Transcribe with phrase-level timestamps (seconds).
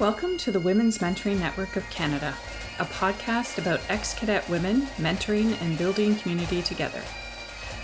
[0.00, 2.34] Welcome to the Women's Mentoring Network of Canada,
[2.78, 7.02] a podcast about ex cadet women mentoring and building community together.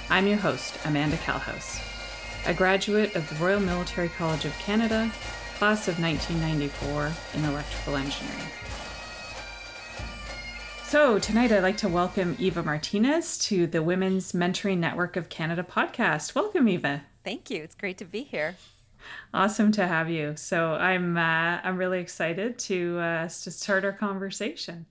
[0.09, 1.79] I'm your host, Amanda Calhouse,
[2.47, 5.13] a graduate of the Royal Military College of Canada,
[5.59, 8.49] class of 1994 in electrical engineering.
[10.85, 15.63] So, tonight I'd like to welcome Eva Martinez to the Women's Mentoring Network of Canada
[15.63, 16.35] podcast.
[16.35, 17.03] Welcome, Eva.
[17.25, 17.63] Thank you.
[17.63, 18.57] It's great to be here.
[19.35, 20.35] Awesome to have you.
[20.37, 24.87] So I'm uh, I'm really excited to uh, to start our conversation.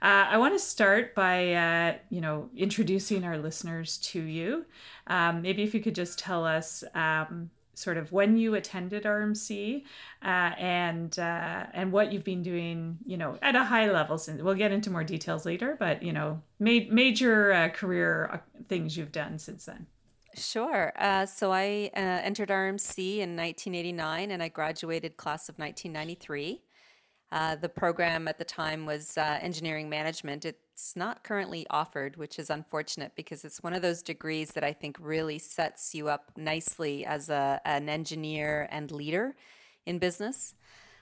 [0.00, 4.66] Uh, I want to start by uh, you know introducing our listeners to you.
[5.08, 9.84] Um, maybe if you could just tell us um, sort of when you attended RMC
[10.22, 14.18] uh, and uh, and what you've been doing, you know, at a high level.
[14.18, 19.12] Since we'll get into more details later, but you know, ma- major career things you've
[19.12, 19.86] done since then.
[20.38, 20.92] Sure.
[20.96, 26.62] Uh, so I uh, entered RMC in 1989 and I graduated class of 1993.
[27.30, 30.44] Uh, the program at the time was uh, engineering management.
[30.44, 34.72] It's not currently offered, which is unfortunate because it's one of those degrees that I
[34.72, 39.36] think really sets you up nicely as a, an engineer and leader
[39.84, 40.54] in business.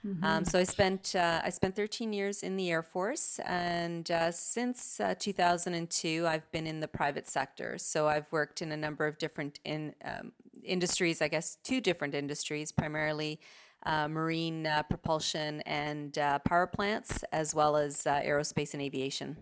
[0.07, 0.25] Mm-hmm.
[0.25, 4.31] Um, so I spent uh, I spent 13 years in the Air Force, and uh,
[4.31, 7.77] since uh, 2002, I've been in the private sector.
[7.79, 11.21] So I've worked in a number of different in um, industries.
[11.21, 13.41] I guess two different industries, primarily
[13.85, 19.37] uh, marine uh, propulsion and uh, power plants, as well as aerospace and aviation.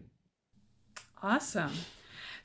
[1.23, 1.73] Awesome.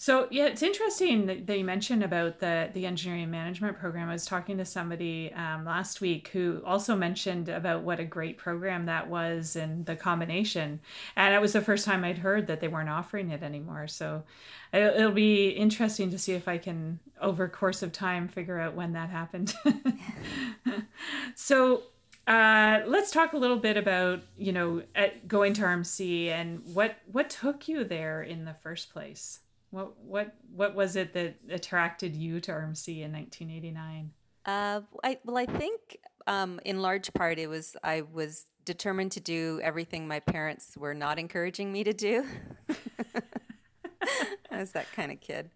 [0.02, 4.08] So yeah, it's interesting that, you mentioned about the the engineering management program.
[4.08, 8.38] I was talking to somebody um, last week who also mentioned about what a great
[8.38, 10.80] program that was and the combination.
[11.18, 13.90] And it was the first time I'd heard that they weren't offering it anymore.
[13.90, 14.24] So
[14.72, 18.94] it'll be interesting to see if I can, over course of time, figure out when
[18.94, 19.54] that happened.
[21.36, 21.84] so
[22.26, 24.82] uh, let's talk a little bit about you know
[25.28, 29.42] going to RMC and what what took you there in the first place.
[29.72, 34.12] What what what was it that attracted you to RMC in 1989?
[34.46, 39.20] Uh, I, well, I think um, in large part it was I was determined to
[39.20, 42.26] do everything my parents were not encouraging me to do.
[44.52, 45.50] I was that kind of kid.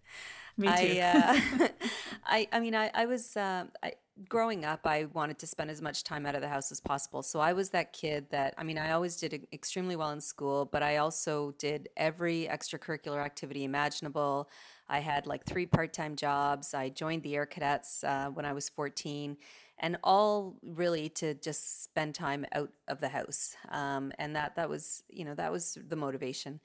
[0.57, 0.99] Me too.
[1.01, 1.67] I, uh,
[2.25, 3.93] I, I mean, I, I was, uh, I,
[4.29, 7.23] growing up, I wanted to spend as much time out of the house as possible.
[7.23, 10.65] So I was that kid that, I mean, I always did extremely well in school,
[10.65, 14.49] but I also did every extracurricular activity imaginable.
[14.87, 16.73] I had like three part time jobs.
[16.73, 19.37] I joined the Air Cadets uh, when I was 14,
[19.79, 23.55] and all really to just spend time out of the house.
[23.69, 26.59] Um, and that, that was, you know, that was the motivation.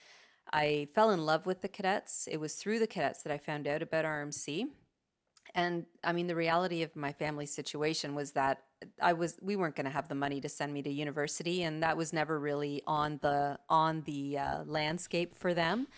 [0.52, 2.28] I fell in love with the cadets.
[2.30, 4.68] It was through the cadets that I found out about RMC
[5.54, 8.62] and I mean, the reality of my family situation was that
[9.02, 11.82] I was we weren't going to have the money to send me to university, and
[11.82, 15.88] that was never really on the on the uh, landscape for them.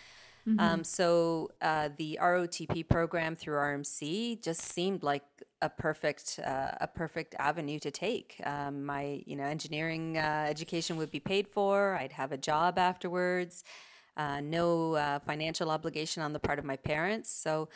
[0.47, 0.59] Mm-hmm.
[0.59, 5.23] Um, so uh, the ROTP program through RMC just seemed like
[5.61, 8.41] a perfect uh, a perfect avenue to take.
[8.43, 11.95] Um, my you know engineering uh, education would be paid for.
[11.95, 13.63] I'd have a job afterwards.
[14.17, 17.31] Uh, no uh, financial obligation on the part of my parents.
[17.31, 17.69] So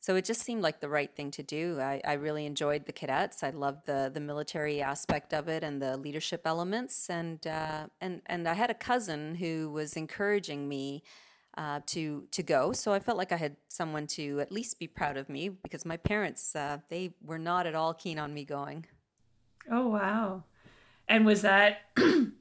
[0.00, 1.80] so it just seemed like the right thing to do.
[1.80, 3.42] I, I really enjoyed the cadets.
[3.42, 7.10] I loved the the military aspect of it and the leadership elements.
[7.10, 11.02] And uh, and and I had a cousin who was encouraging me
[11.56, 12.72] uh, to to go.
[12.72, 15.84] So I felt like I had someone to at least be proud of me because
[15.84, 18.86] my parents uh, they were not at all keen on me going.
[19.70, 20.44] Oh wow!
[21.08, 21.80] And was that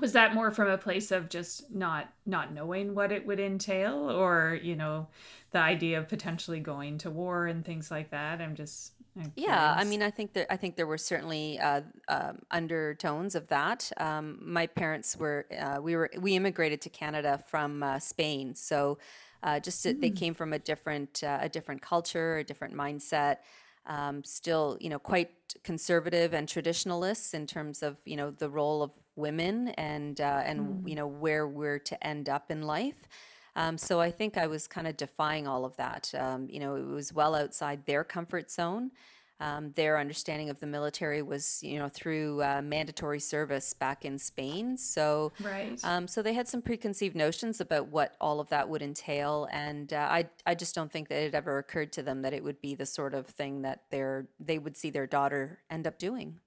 [0.00, 4.10] was that more from a place of just not not knowing what it would entail?
[4.10, 5.08] Or you know
[5.50, 8.40] the idea of potentially going to war and things like that?
[8.40, 11.82] I'm just I'm yeah i mean i think that i think there were certainly uh,
[12.08, 13.90] um, undertones of that.
[13.98, 18.54] Um, my parents were uh, we were we immigrated to canada from uh, spain.
[18.54, 18.98] So
[19.42, 20.00] uh, just to, mm.
[20.00, 23.38] they came from a different uh, a different culture a different mindset
[23.86, 25.30] um, still you know quite
[25.64, 30.60] conservative and traditionalists in terms of you know the role of women and uh, and
[30.60, 30.88] mm.
[30.88, 33.08] you know where we're to end up in life.
[33.54, 36.12] Um, so I think I was kind of defying all of that.
[36.16, 38.92] Um, you know, it was well outside their comfort zone.
[39.40, 44.16] Um, their understanding of the military was, you know, through uh, mandatory service back in
[44.16, 44.76] Spain.
[44.76, 45.80] So, right.
[45.82, 49.92] Um, so they had some preconceived notions about what all of that would entail, and
[49.92, 52.60] uh, I, I just don't think that it ever occurred to them that it would
[52.60, 56.38] be the sort of thing that their they would see their daughter end up doing.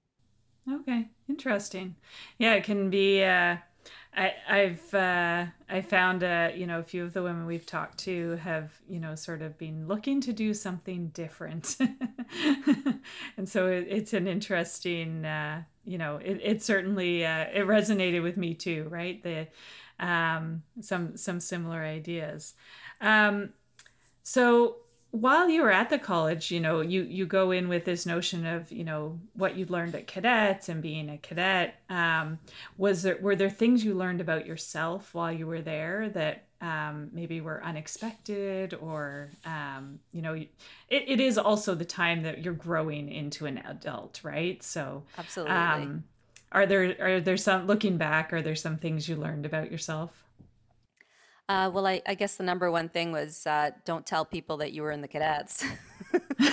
[0.71, 1.95] Okay, interesting.
[2.39, 3.23] Yeah, it can be.
[3.23, 3.57] Uh,
[4.17, 8.00] I, I've uh, I found uh, you know a few of the women we've talked
[8.00, 11.77] to have you know sort of been looking to do something different,
[13.38, 18.23] and so it, it's an interesting uh, you know, it, it certainly uh, it resonated
[18.23, 19.21] with me too, right?
[19.21, 19.47] The
[20.00, 22.56] um, some some similar ideas.
[23.01, 23.50] Um,
[24.23, 24.77] so
[25.15, 28.45] while you were at the college, you know, you you go in with this notion
[28.45, 31.75] of you know what you learned at cadets and being a cadet.
[31.89, 32.39] Um,
[32.77, 37.09] was there were there things you learned about yourself while you were there that um,
[37.13, 40.50] maybe were unexpected or um, you know it,
[40.89, 46.03] it is also the time that you're growing into an adult right so absolutely um,
[46.51, 50.25] are there are there some looking back are there some things you learned about yourself
[51.50, 54.71] uh, well I, I, guess the number one thing was uh, don't tell people that
[54.74, 55.63] you were in the cadets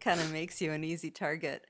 [0.00, 1.66] kind of makes you an easy target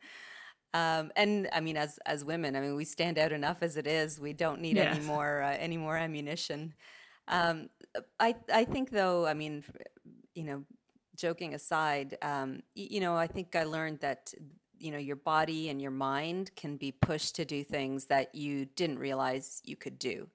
[0.74, 3.86] um, and I mean, as as women, I mean, we stand out enough as it
[3.86, 4.18] is.
[4.18, 6.74] We don't need any more uh, any more ammunition.
[7.28, 7.70] Um,
[8.18, 9.62] I I think though, I mean,
[10.34, 10.64] you know,
[11.16, 14.34] joking aside, um, you know, I think I learned that
[14.76, 18.64] you know your body and your mind can be pushed to do things that you
[18.64, 20.28] didn't realize you could do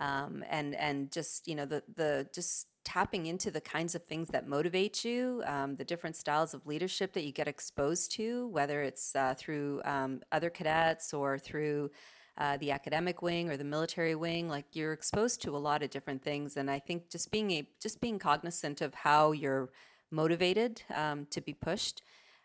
[0.00, 4.28] um, and and just you know the the just tapping into the kinds of things
[4.28, 8.82] that motivate you, um, the different styles of leadership that you get exposed to, whether
[8.82, 11.90] it's uh, through um, other cadets or through
[12.38, 14.48] uh, the academic wing or the military wing.
[14.48, 17.68] Like you're exposed to a lot of different things, and I think just being a
[17.80, 19.68] just being cognizant of how you're
[20.10, 22.02] motivated um, to be pushed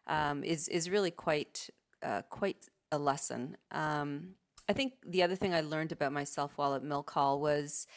[0.08, 1.70] um, is is really quite
[2.04, 3.58] uh, quite a lesson.
[3.72, 4.36] Um,
[4.68, 7.88] I think the other thing I learned about myself while at Mil Coll was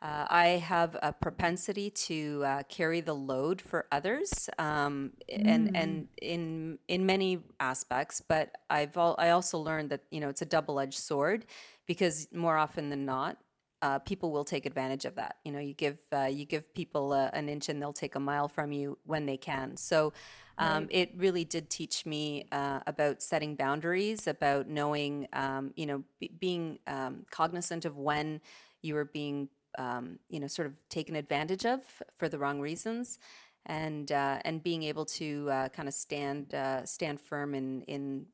[0.00, 6.02] uh, I have a propensity to uh, carry the load for others, um, and and
[6.04, 6.08] mm.
[6.22, 8.20] in in many aspects.
[8.20, 11.46] But I've I also learned that you know it's a double edged sword,
[11.86, 13.38] because more often than not,
[13.82, 15.36] uh, people will take advantage of that.
[15.44, 18.20] You know, you give uh, you give people a, an inch and they'll take a
[18.20, 19.76] mile from you when they can.
[19.76, 20.12] So
[20.58, 20.88] um, right.
[20.90, 26.32] it really did teach me uh, about setting boundaries, about knowing, um, you know, b-
[26.40, 28.40] being um, cognizant of when
[28.82, 31.80] you were being, um, you know, sort of taken advantage of
[32.16, 33.18] for the wrong reasons,
[33.66, 38.26] and uh, and being able to uh, kind of stand uh, stand firm in in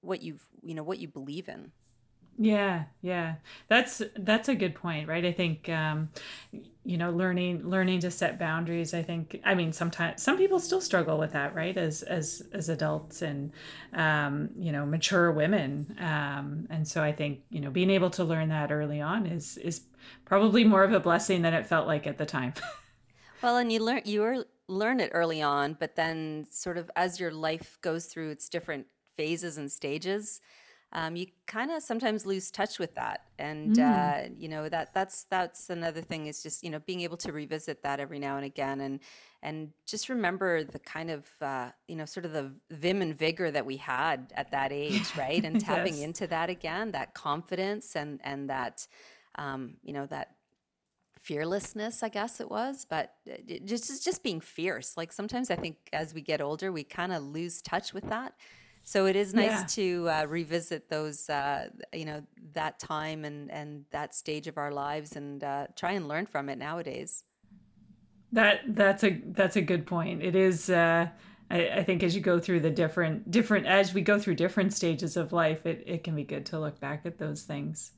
[0.00, 1.72] what you've you know what you believe in.
[2.38, 3.34] Yeah, yeah.
[3.68, 5.24] That's that's a good point, right?
[5.24, 6.08] I think um
[6.84, 10.80] you know, learning learning to set boundaries, I think I mean sometimes some people still
[10.80, 11.76] struggle with that, right?
[11.76, 13.52] As as as adults and
[13.92, 15.94] um you know, mature women.
[16.00, 19.58] Um and so I think, you know, being able to learn that early on is
[19.58, 19.82] is
[20.24, 22.54] probably more of a blessing than it felt like at the time.
[23.42, 27.30] well, and you learn you learn it early on, but then sort of as your
[27.30, 28.86] life goes through its different
[29.16, 30.40] phases and stages,
[30.94, 33.22] um, you kind of sometimes lose touch with that.
[33.38, 34.26] And mm.
[34.26, 37.32] uh, you know that that's that's another thing is just you know being able to
[37.32, 39.00] revisit that every now and again and
[39.42, 43.50] and just remember the kind of uh, you know sort of the vim and vigor
[43.50, 45.44] that we had at that age right?
[45.44, 46.04] And tapping yes.
[46.04, 48.86] into that again that confidence and and that
[49.36, 50.34] um, you know that
[51.20, 52.84] fearlessness i guess it was.
[52.88, 54.96] But uh, just just being fierce.
[54.96, 58.34] Like sometimes i think as we get older we kind of lose touch with that
[58.84, 59.64] so it is nice yeah.
[59.68, 62.22] to uh, revisit those, uh, you know,
[62.54, 66.48] that time and and that stage of our lives, and uh, try and learn from
[66.48, 67.24] it nowadays.
[68.32, 70.22] That that's a that's a good point.
[70.22, 70.70] It is.
[70.70, 71.08] Uh,
[71.50, 74.72] I, I think as you go through the different different as we go through different
[74.72, 77.92] stages of life, it it can be good to look back at those things.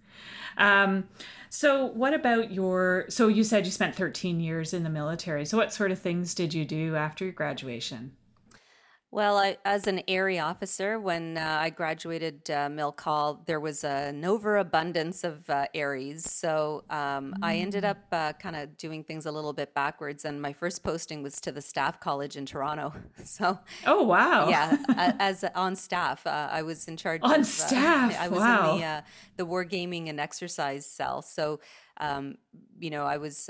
[0.59, 1.09] Um,
[1.49, 3.07] so what about your?
[3.09, 5.45] So you said you spent 13 years in the military.
[5.45, 8.13] So what sort of things did you do after your graduation?
[9.15, 13.85] Well, I, as an AERE officer, when uh, I graduated uh, Mil Coll, there was
[13.85, 16.23] an overabundance of uh, AEREs.
[16.23, 17.35] So um, mm.
[17.41, 17.91] I ended mm.
[17.91, 20.25] up uh, kind of doing things a little bit backwards.
[20.25, 22.93] And my first posting was to the staff college in Toronto.
[23.25, 24.77] So, oh wow, yeah,
[25.19, 27.21] as on staff, uh, I was in charge.
[27.23, 28.75] On of, uh, staff, I was wow.
[28.75, 29.05] in the
[29.37, 31.23] the war gaming and exercise cell.
[31.23, 31.61] So,
[31.99, 32.37] um,
[32.79, 33.49] you know, I was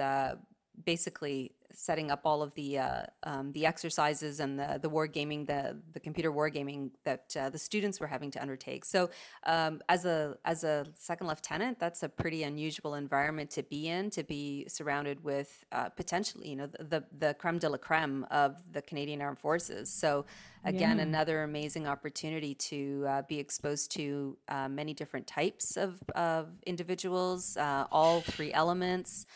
[0.85, 5.45] basically setting up all of the uh, um, the exercises and the the war gaming,
[5.45, 8.85] the the computer war gaming that uh, the students were having to undertake.
[8.85, 9.11] So,
[9.45, 14.11] um, as a as a second lieutenant, that's a pretty unusual environment to be in.
[14.11, 18.25] To be surrounded with uh, potentially, you know, the, the, the creme de la creme
[18.31, 19.91] of the Canadian Armed Forces.
[19.91, 20.25] So,
[20.65, 21.05] again, yeah.
[21.05, 27.57] another amazing opportunity to uh, be exposed to uh, many different types of of individuals,
[27.57, 29.27] uh, all three elements.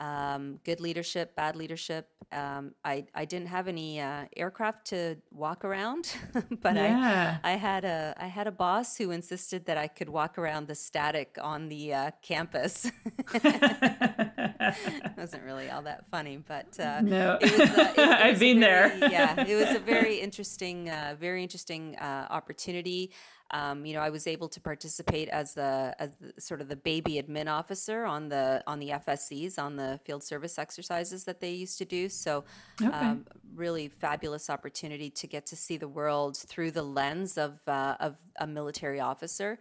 [0.00, 2.08] Um, good leadership, bad leadership.
[2.32, 6.14] Um, I, I didn't have any uh, aircraft to walk around,
[6.62, 7.38] but Yeah.
[7.44, 10.66] I, I had a I had a boss who insisted that I could walk around
[10.68, 12.90] the static on the uh, campus.
[13.34, 17.38] it wasn't really all that funny, but uh, No.
[17.40, 17.60] it was.
[17.60, 18.96] Uh, it, it I've been there.
[19.10, 23.12] yeah, it was a very interesting, uh, very interesting uh, opportunity.
[23.52, 26.76] Um, you know, I was able to participate as the as the, sort of the
[26.76, 31.50] baby admin officer on the on the FSCs on the field service exercises that they
[31.50, 32.08] used to do.
[32.08, 32.44] So,
[32.82, 32.96] Okay.
[32.96, 37.96] um, really fabulous opportunity to get to see the world through the lens of uh,
[38.00, 39.58] of a military officer.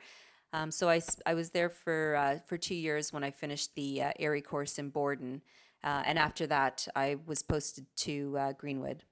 [0.54, 4.12] Um, so I was there for uh, for two years when I finished the uh,
[4.20, 5.42] AERE course in Borden,
[5.84, 9.04] uh, and after that I was posted to uh, Greenwood.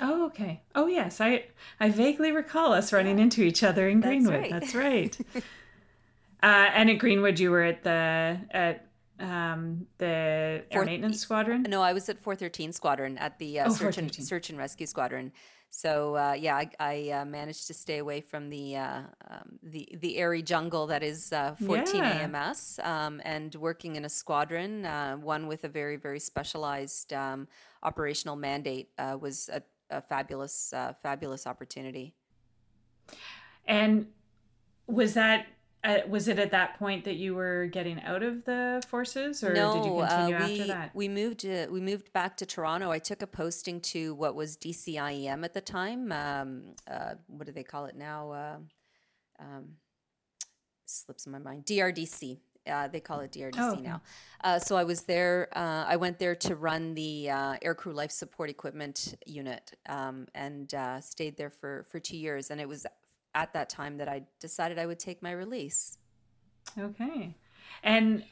[0.00, 0.62] Oh, okay.
[0.74, 1.20] Oh, yes.
[1.20, 1.44] I
[1.78, 4.40] I vaguely recall us running into each other in That's Greenwood.
[4.40, 4.50] right.
[4.50, 5.18] That's right.
[6.42, 8.86] uh, and at Greenwood, you were at the at
[9.20, 11.62] um, the air maintenance squadron.
[11.62, 14.86] No, I was at 413 Squadron at the uh, Oh, search and search and rescue
[14.86, 15.32] squadron.
[15.74, 19.88] So uh, yeah, I, I uh, managed to stay away from the uh, um, the
[20.00, 22.28] the AERE jungle that is uh, 14 Yeah.
[22.34, 27.48] AMS, um, and working in a squadron, uh, one with a very very specialized um,
[27.82, 32.14] operational mandate, uh, was a, a fabulous uh, fabulous opportunity.
[33.66, 34.08] And
[34.86, 35.46] was that
[35.84, 39.52] uh, was it at that point that you were getting out of the forces, or
[39.52, 40.94] no, did you uh, continue we after that?
[40.94, 42.90] we moved uh, we moved back to Toronto.
[42.90, 46.12] I took a posting to what was DCIEM at the time.
[46.12, 48.30] Um, uh, what do they call it now?
[48.30, 48.56] Uh,
[49.40, 49.70] um,
[50.86, 51.64] slips my mind.
[51.64, 52.38] DRDC.
[52.70, 53.82] Uh, they call it DRDC Oh, okay.
[53.82, 54.02] now.
[54.44, 55.48] Uh, so I was there.
[55.54, 60.72] Uh, I went there to run the uh, aircrew life support equipment unit, um, and
[60.74, 62.50] uh, stayed there for for two years.
[62.50, 62.86] And it was
[63.34, 65.98] at that time that I decided I would take my release.
[66.78, 67.34] Okay.
[67.82, 68.24] And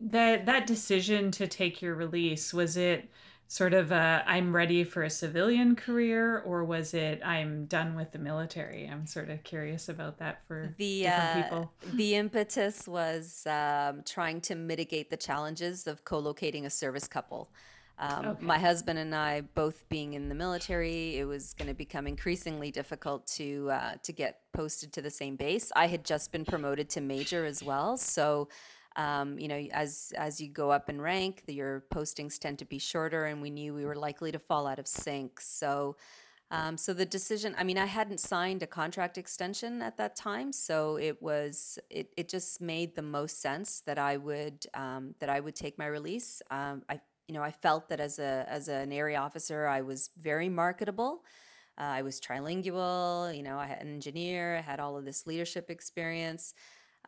[0.00, 3.08] that that decision to take your release was it
[3.52, 8.12] sort of a I'm ready for a civilian career or was it I'm done with
[8.12, 8.88] the military?
[8.90, 11.72] I'm sort of curious about that for The different uh, people.
[11.92, 17.50] the impetus was um, trying to mitigate the challenges of co-locating a service couple.
[17.98, 18.46] Um, Okay.
[18.46, 22.70] My husband and I, both being in the military, it was going to become increasingly
[22.70, 25.70] difficult to uh, to get posted to the same base.
[25.76, 28.48] I had just been promoted to major as well, so
[28.96, 32.64] um, you know, as as you go up in rank, the, your postings tend to
[32.64, 35.40] be shorter, and we knew we were likely to fall out of sync.
[35.40, 35.96] So.
[36.50, 40.52] Um, so the decision, I mean, I hadn't signed a contract extension at that time,
[40.52, 45.30] so it was it, it just made the most sense that I would um, that
[45.30, 46.42] I would take my release.
[46.50, 50.10] Um, I you know I felt that as a as an AERE officer, I was
[50.18, 51.22] very marketable.
[51.78, 55.26] Uh, I was trilingual, you know, I had an engineer, I had all of this
[55.26, 56.52] leadership experience.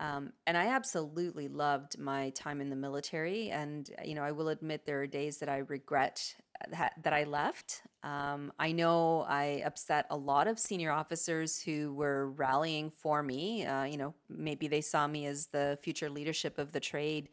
[0.01, 3.51] Um, and I absolutely loved my time in the military.
[3.51, 6.35] And, you know, I will admit there are days that I regret
[6.71, 7.83] that, that I left.
[8.03, 13.65] Um, I know I upset a lot of senior officers who were rallying for me.
[13.65, 17.29] Uh, you know, maybe they saw me as the future leadership of the trade.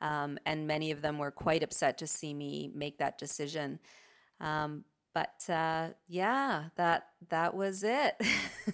[0.00, 3.80] Um, and many of them were quite upset to see me make that decision.
[4.40, 4.84] Um,
[5.18, 8.14] but uh, yeah, that that was it.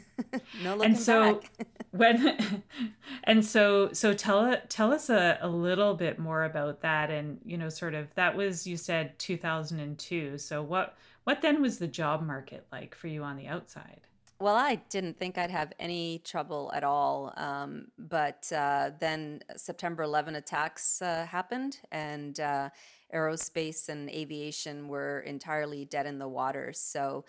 [0.62, 1.50] no looking And so back.
[1.90, 2.62] when
[3.24, 7.56] and so so tell tell us a, a little bit more about that and you
[7.56, 12.20] know sort of that was you said 2002 so what what then was the job
[12.22, 14.00] market like for you on the outside
[14.40, 17.32] Well, I didn't think I'd have any trouble at all.
[17.36, 22.70] Um, but uh, then September 11 attacks uh, happened, and uh,
[23.12, 26.72] aerospace and aviation were entirely dead in the water.
[26.72, 27.24] So,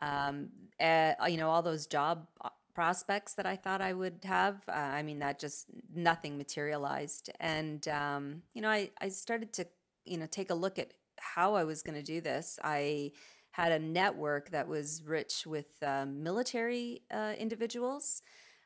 [0.00, 4.62] um, uh, you know, all those job uh, prospects that I thought I would have,
[4.68, 7.30] uh, I mean, that just nothing materialized.
[7.40, 9.66] And, um, you know, I, I started to,
[10.04, 12.58] you know, take a look at how I was going to do this.
[12.62, 13.10] I
[13.50, 18.22] had a network that was rich with um, military uh, individuals,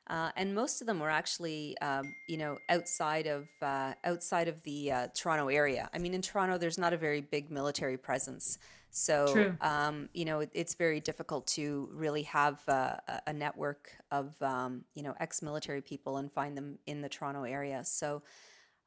[0.09, 4.63] uh, and most of them were actually, um, you know, outside of uh, outside of
[4.65, 5.89] the uh, Toronto area.
[5.95, 8.59] I mean, in Toronto, there's not a very big military presence,
[8.91, 13.91] so um, you know, it, it's very difficult to really have uh, a, a network
[14.11, 17.83] of um, you know ex-military people and find them in the Toronto area.
[17.85, 18.23] So.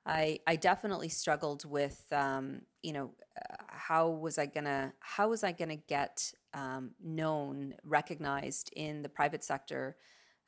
[0.07, 3.09] I, I definitely struggled with um, you know
[3.41, 9.09] uh, how was I gonna how was I gonna get um, known recognized in the
[9.09, 9.97] private sector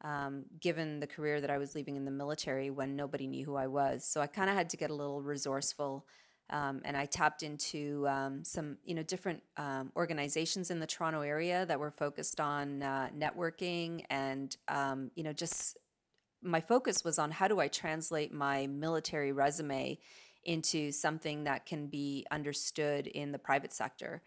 [0.01, 3.55] um, given the career that I was leaving in the military when nobody knew who
[3.55, 6.05] I was so I kind of had to get a little resourceful
[6.49, 11.21] um, and I tapped into um, some you know different um, organizations in the Toronto
[11.21, 15.77] area that were focused on uh, networking and um, you know just
[16.41, 19.97] my focus was on how do I translate my military resume
[20.45, 24.21] into something that can be understood in the private sector.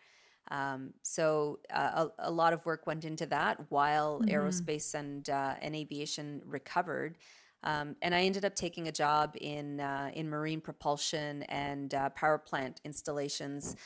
[0.50, 5.28] Um, so uh, a, a lot of work went into that while hmm aerospace and
[5.28, 7.18] uh, and aviation recovered.
[7.62, 12.10] Um, and I ended up taking a job in uh, in marine propulsion and uh,
[12.10, 13.76] power plant installations,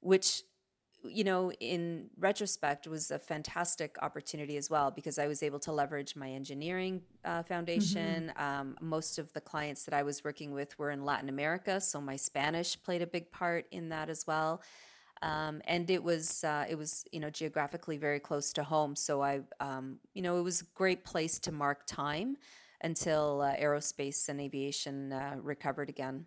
[0.00, 0.42] which
[1.04, 5.72] you know, in retrospect, was a fantastic opportunity as well because I was able to
[5.72, 7.42] leverage my engineering uh,
[7.74, 8.32] hmm foundation.
[8.36, 12.00] Um, most of the clients that I was working with were in Latin America, so
[12.00, 14.62] my Spanish played a big part in that as well.
[15.22, 19.22] Um, and it was uh, it was you know geographically very close to home, so
[19.22, 22.36] I um, you know it was a great place to mark time
[22.82, 26.24] until uh, aerospace and aviation uh, recovered again.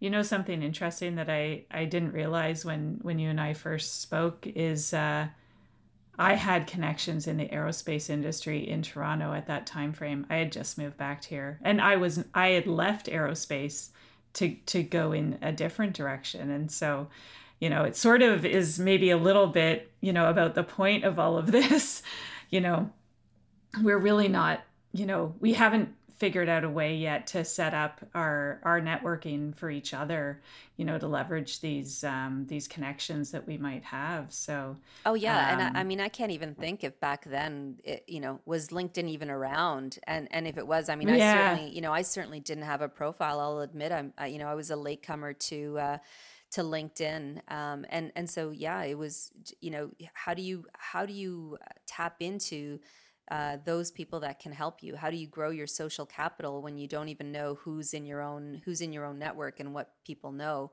[0.00, 4.02] You know something interesting that I I didn't realize when when you and I first
[4.02, 5.28] spoke is uh,
[6.18, 10.26] I had connections in the aerospace industry in Toronto at that time frame.
[10.28, 13.90] I had just moved back here, and I was I had left aerospace
[14.34, 17.08] to to go in a different direction, and so
[17.60, 21.04] you know it sort of is maybe a little bit you know about the point
[21.04, 22.02] of all of this.
[22.50, 22.90] You know,
[23.82, 24.62] we're really not
[24.92, 29.54] you know we haven't figured out a way yet to set up our our networking
[29.54, 30.40] for each other
[30.76, 35.52] you know to leverage these um, these connections that we might have so Oh yeah,
[35.52, 38.40] and I, I um, mean, I can't even think if back then, it, you know,
[38.44, 41.80] was LinkedIn even around, and and if it was, I mean, I yeah certainly, you
[41.80, 43.40] know, I certainly didn't have a profile.
[43.40, 45.98] I'll admit, I'm, I, you know, I was a latecomer to uh,
[46.52, 51.04] to LinkedIn, um, and and so yeah, it was, you know, how do you how
[51.04, 52.80] do you uh, tap into
[53.30, 54.96] uh, those people that can help you?
[54.96, 58.22] How do you grow your social capital when you don't even know who's in your
[58.22, 60.72] own who's in your own network and what people know?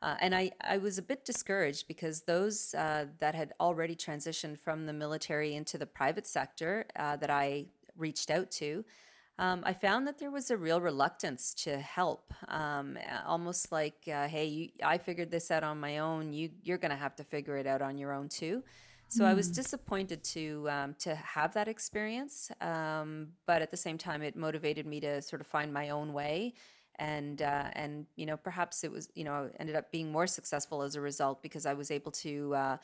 [0.00, 4.58] Uh, and I, I was a bit discouraged because those uh, that had already transitioned
[4.58, 7.66] from the military into the private sector uh, that I
[7.96, 8.84] reached out to,
[9.42, 12.32] um, I found that there was a real reluctance to help.
[12.48, 12.96] Um,
[13.26, 16.32] almost like, uh, hey, you, I figured this out on my own.
[16.32, 18.62] You, you're going to have to figure it out on your own too.
[19.08, 19.52] So I was Hmm.
[19.52, 24.86] disappointed to um, to have that experience, um, but at the same time, it motivated
[24.86, 26.54] me to sort of find my own way,
[26.98, 30.82] and uh, and you know perhaps it was you know ended up being more successful
[30.82, 32.76] as a result because I was able to uh,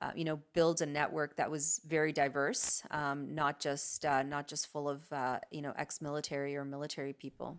[0.00, 4.48] uh, you know build a network that was very diverse, um, not just uh, not
[4.48, 7.58] just full of uh, you know ex-military or military people.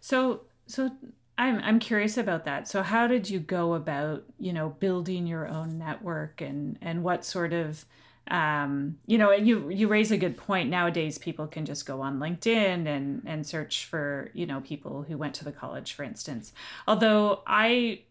[0.00, 0.90] so so
[1.36, 5.48] i'm i'm curious about that so how did you go about you know building your
[5.48, 7.84] own network and and what sort of
[8.28, 10.70] um, you know, you you raise a good point.
[10.70, 15.18] Nowadays, people can just go on LinkedIn and and search for you know people who
[15.18, 16.52] went to the college, for instance.
[16.88, 18.02] Although I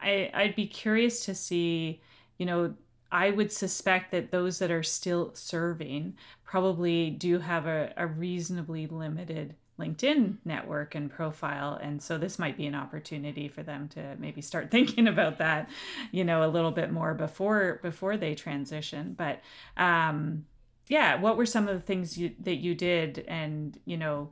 [0.00, 2.00] I I'd be curious to see,
[2.38, 2.74] you know,
[3.10, 8.86] I would suspect that those that are still serving probably do have a, a reasonably
[8.86, 11.78] limited LinkedIn network and profile.
[11.80, 15.68] And so this might be an opportunity for them to maybe start thinking about that,
[16.10, 19.14] you know, a little bit more before before they transition.
[19.16, 19.40] But
[19.76, 20.44] um
[20.88, 24.30] yeah, what were some of the things you that you did and, you know,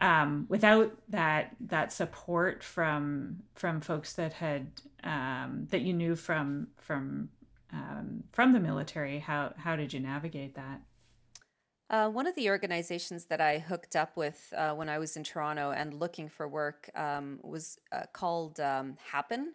[0.00, 4.68] um, without that that support from from folks that had
[5.04, 7.28] um, that you knew from from
[7.72, 10.80] um, from the military, how how did you navigate that?
[11.90, 15.24] Uh, one of the organizations that I hooked up with uh, when I was in
[15.24, 19.54] Toronto and looking for work um, was uh, called um, Happen.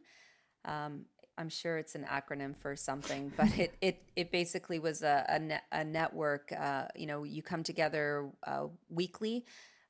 [0.66, 1.06] Um,
[1.38, 5.40] I'm sure it's an acronym for something, but it it it basically was a a,
[5.40, 6.52] net, a network.
[6.52, 9.46] Uh, you know, you come together uh, weekly,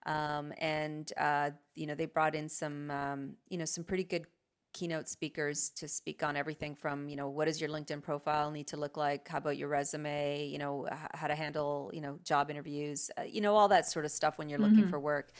[0.06, 4.26] um, and uh, you know they brought in some um, you know some pretty good
[4.74, 8.68] keynote speakers to speak on everything from you know what does your LinkedIn profile need
[8.68, 9.28] to look like?
[9.28, 10.48] How about your resume?
[10.48, 13.12] You know how to handle you know job interviews?
[13.18, 14.88] Uh, you know all that sort of stuff when you're looking Mm-hmm.
[14.88, 15.32] for work.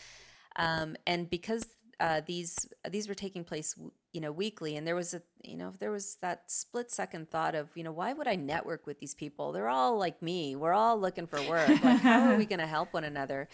[0.56, 1.66] Um, and because
[2.00, 3.76] uh, these these were taking place,
[4.14, 7.56] you know, weekly, and there was a you know there was that split second thought
[7.56, 9.52] of you know why would I network with these people?
[9.52, 10.56] They're all like me.
[10.56, 11.84] We're all looking for work.
[11.84, 13.48] Like how are we going to help one another?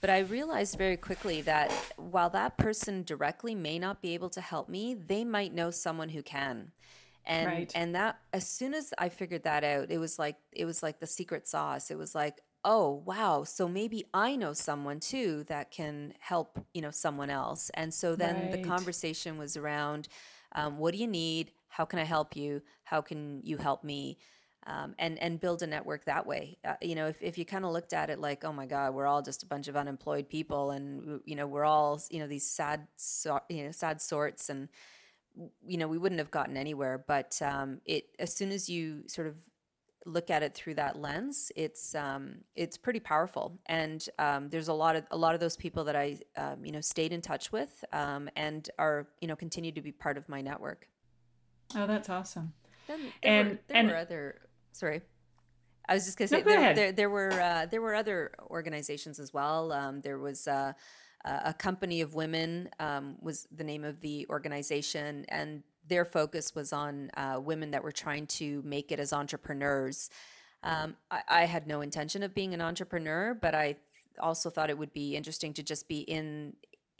[0.00, 4.40] But I realized very quickly that while that person directly may not be able to
[4.40, 6.72] help me, they might know someone who can.
[7.24, 10.64] And right, and that as soon as I figured that out, it was like it
[10.64, 11.90] was like the secret sauce.
[11.90, 16.80] It was like, "Oh, wow, so maybe I know someone too that can help, you
[16.80, 20.08] know, someone else." And so then the conversation was around
[20.52, 21.52] um, what do you need?
[21.68, 22.62] How can I help you?
[22.84, 24.18] How can you help me?
[24.70, 26.58] Um, and and build a network that way.
[26.64, 28.94] Uh, you know, if, if you kind of looked at it like, oh my God,
[28.94, 32.28] we're all just a bunch of unemployed people, and you know, we're all you know
[32.28, 34.68] these sad, so, you know, sad sorts, and
[35.66, 37.04] you know, we wouldn't have gotten anywhere.
[37.04, 39.36] But um, it as soon as you sort of
[40.06, 43.58] look at it through that lens, it's um, it's pretty powerful.
[43.66, 46.70] And um, there's a lot of a lot of those people that I um, you
[46.70, 50.28] know stayed in touch with um, and are you know continue to be part of
[50.28, 50.86] my network.
[51.74, 52.52] Oh, that's awesome.
[52.86, 54.40] Then there And were, there and were other
[54.72, 55.02] sorry.
[55.88, 58.32] I was just gonna no, say go there there, there were uh, there were other
[58.48, 59.72] organizations as well.
[59.72, 60.72] Um, there was uh,
[61.24, 66.54] a a company of women um, was the name of the organization, and their focus
[66.54, 70.10] was on uh, women that were trying to make it as entrepreneurs.
[70.62, 73.76] Um, I, I had no intention of being an entrepreneur, but I
[74.20, 76.54] also thought it would be interesting to just be in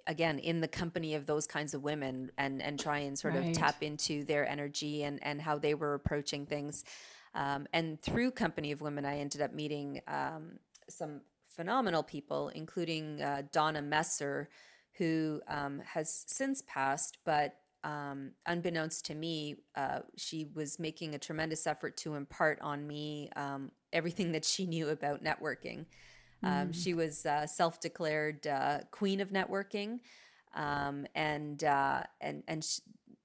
[0.06, 3.52] again in the company of those kinds of women and and try and sort of
[3.52, 6.84] tap into their energy and and how they were approaching things
[7.34, 11.20] um, and through company of women i ended up meeting um, some
[11.54, 14.48] phenomenal people including uh, donna messer
[14.98, 21.18] who um, has since passed but um, unbeknownst to me uh, she was making a
[21.18, 25.86] tremendous effort to impart on me um, everything that she knew about networking.
[26.42, 30.00] Um, she was uh, self-declared uh, queen of networking,
[30.54, 32.80] um, and uh, and and sh-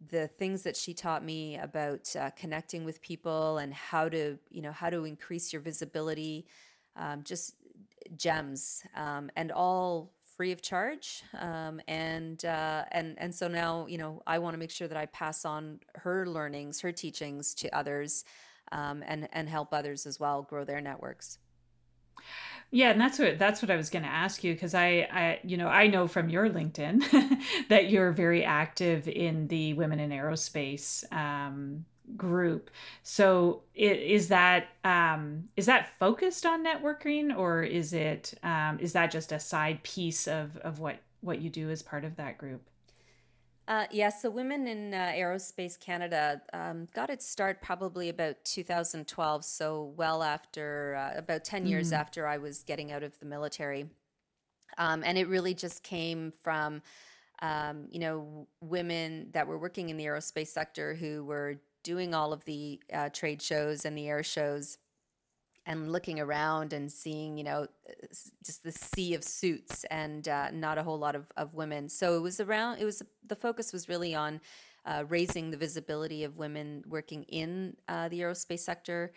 [0.09, 4.61] the things that she taught me about uh, connecting with people and how to you
[4.61, 6.45] know how to increase your visibility,
[6.95, 7.55] um, just
[8.15, 11.23] gems, um, and all free of charge.
[11.39, 14.97] Um, and uh, and and so now you know I want to make sure that
[14.97, 18.25] I pass on her learnings, her teachings to others,
[18.71, 21.39] um, and and help others as well grow their networks.
[22.71, 25.39] Yeah, and that's what that's what I was going to ask you because I, I,
[25.43, 30.09] you know, I know from your LinkedIn that you're very active in the Women in
[30.09, 31.85] Aerospace um,
[32.17, 32.69] group.
[33.03, 39.11] So, is that um, is that focused on networking, or is it um, is that
[39.11, 42.67] just a side piece of of what what you do as part of that group?
[43.67, 49.43] Uh, yeah, so Women in uh, Aerospace Canada um, got its start probably about 2012,
[49.43, 53.25] so well after, uh, about 10 years Mm, after I was getting out of the
[53.25, 53.89] military.
[54.77, 56.83] Um, and it really just came from,
[57.41, 62.33] um, you know, women that were working in the aerospace sector who were doing all
[62.33, 64.77] of the uh, trade shows and the air shows
[65.65, 67.67] and looking around and seeing, you know,
[68.45, 71.89] just the sea of suits and uh, not a whole lot of, of women.
[71.89, 74.41] So it was around, it was, the focus was really on
[74.85, 79.11] uh, raising the visibility of women working in uh, the aerospace sector.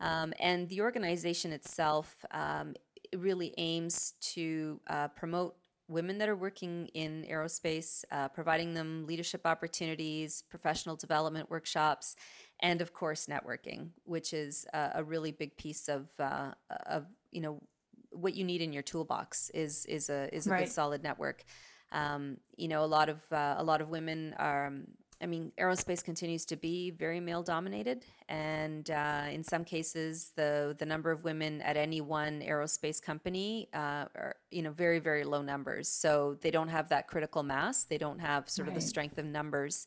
[0.00, 2.74] Um, and the organization itself um,
[3.16, 5.56] really aims to uh, promote
[5.88, 12.16] women that are working in aerospace, uh, providing them leadership opportunities, professional development workshops,
[12.60, 16.52] and of course networking, which is a, a really big piece of uh,
[16.86, 17.62] of you know
[18.10, 21.44] what you need in your toolbox is is a is a good solid network.
[21.92, 24.72] Um, you know, a lot of uh, a lot of women are.
[25.20, 30.76] I mean, aerospace continues to be very male dominated, and uh, in some cases, the
[30.78, 35.24] the number of women at any one aerospace company uh, are you know very very
[35.24, 35.88] low numbers.
[35.88, 37.84] So they don't have that critical mass.
[37.84, 39.86] They don't have sort of the strength of numbers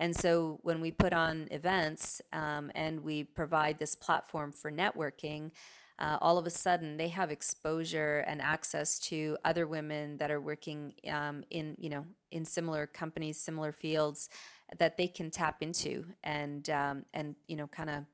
[0.00, 5.50] and so when we put on events um, and we provide this platform for networking,
[5.98, 10.40] uh, all of a sudden they have exposure and access to other women that are
[10.40, 14.30] working um, in, you know, in similar companies, similar fields
[14.78, 18.04] that they can tap into and, um, and, you know, kind of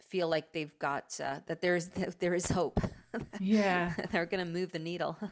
[0.00, 2.80] feel like they've got, uh, that there's, there is hope.
[3.40, 3.92] Yeah.
[4.12, 5.18] They're going to move the needle.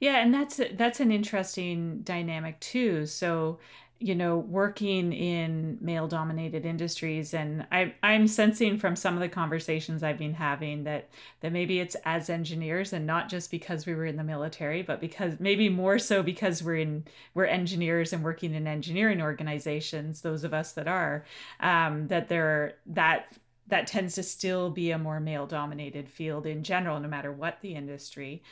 [0.00, 3.06] Yeah, and that's that's an interesting dynamic too.
[3.06, 3.58] So,
[4.04, 10.02] you know, working in male-dominated industries, and I I'm sensing from some of the conversations
[10.02, 11.08] I've been having that
[11.40, 15.00] that maybe it's as engineers and not just because we were in the military, but
[15.00, 20.44] because maybe more so because we're in we're engineers and working in engineering organizations, those
[20.44, 21.24] of us that are,
[21.60, 23.38] um, that there that
[23.68, 27.74] that tends to still be a more male-dominated field in general, no matter what the
[27.74, 28.42] industry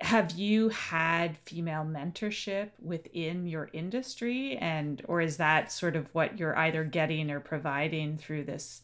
[0.00, 6.38] have you had female mentorship within your industry and or is that sort of what
[6.38, 8.82] you're either getting or providing through this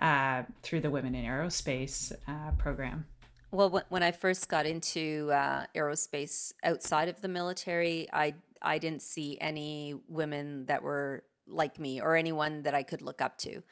[0.00, 3.04] uh, through the women in aerospace uh, program
[3.50, 9.02] Well, when, I first got into uh, aerospace outside of the military, I I didn't
[9.02, 13.62] see any women that were like me or anyone that I could look up to.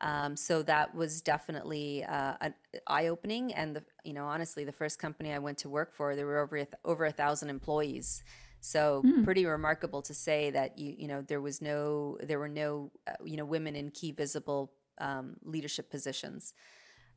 [0.00, 2.54] Um, so that was definitely uh, an
[2.86, 3.52] eye-opening.
[3.54, 6.38] And the, you know, honestly, the first company I went to work for, there were
[6.38, 8.22] over a th- over a thousand employees.
[8.60, 9.24] So Hmm.
[9.24, 13.12] pretty remarkable to say that you you know there was no there were no uh,
[13.24, 16.52] you know women in key visible um, leadership positions.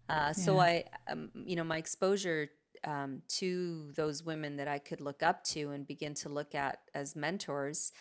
[0.10, 2.50] Uh, so I, um, you know, my exposure
[2.84, 6.80] um, to those women that I could look up to and begin to look at
[6.94, 7.92] as mentors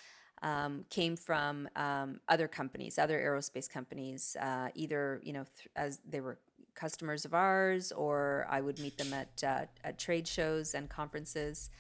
[0.43, 6.01] um, came from um, other companies, other aerospace companies, uh, either you know th- as
[6.09, 6.39] they were
[6.75, 11.71] customers of ours, or I would meet them at uh, at trade shows and conferences,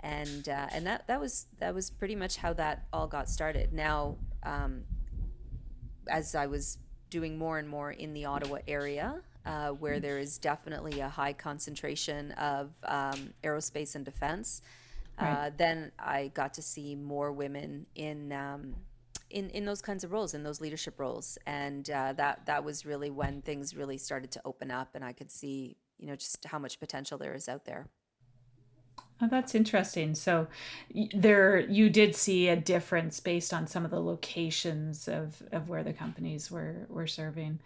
[0.00, 3.72] and uh, and that that was that was pretty much how that all got started.
[3.72, 4.84] Now, um,
[6.08, 6.78] as I was
[7.10, 11.32] doing more and more in the Ottawa area, uh, where there is definitely a high
[11.32, 14.62] concentration of um, aerospace and defense.
[15.18, 15.58] Uh, right.
[15.58, 18.74] then I got to see more women in um,
[19.30, 22.84] in in those kinds of roles, in those leadership roles, and uh, that that was
[22.84, 26.44] really when things really started to open up, and I could see you know just
[26.46, 27.88] how much potential there is out there.
[29.20, 30.14] Oh, that's interesting.
[30.14, 30.48] So
[31.14, 35.84] there you did see a difference based on some of the locations of, of where
[35.84, 37.60] the companies were were serving.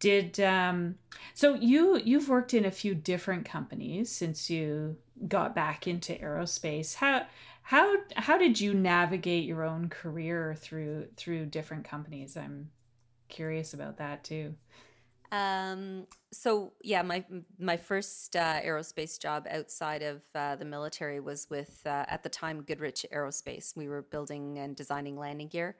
[0.00, 0.96] Did um
[1.34, 6.94] so you you've worked in a few different companies since you got back into aerospace.
[6.96, 7.26] How
[7.62, 12.36] how how did you navigate your own career through through different companies?
[12.36, 12.70] I'm
[13.28, 14.54] curious about that too.
[15.32, 17.24] Um, so yeah, my
[17.58, 22.28] my first uh, aerospace job outside of uh, the military was with uh, at the
[22.28, 23.74] time Goodrich Aerospace.
[23.74, 25.76] We were building and designing landing gear,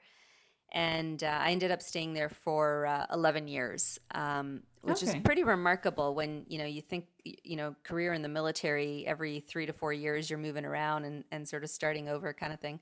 [0.71, 5.17] and uh, I ended up staying there for uh, 11 years, um, which okay.
[5.17, 9.39] is pretty remarkable when you know you think you know career in the military every
[9.39, 12.59] three to four years you're moving around and, and sort of starting over kind of
[12.59, 12.79] thing.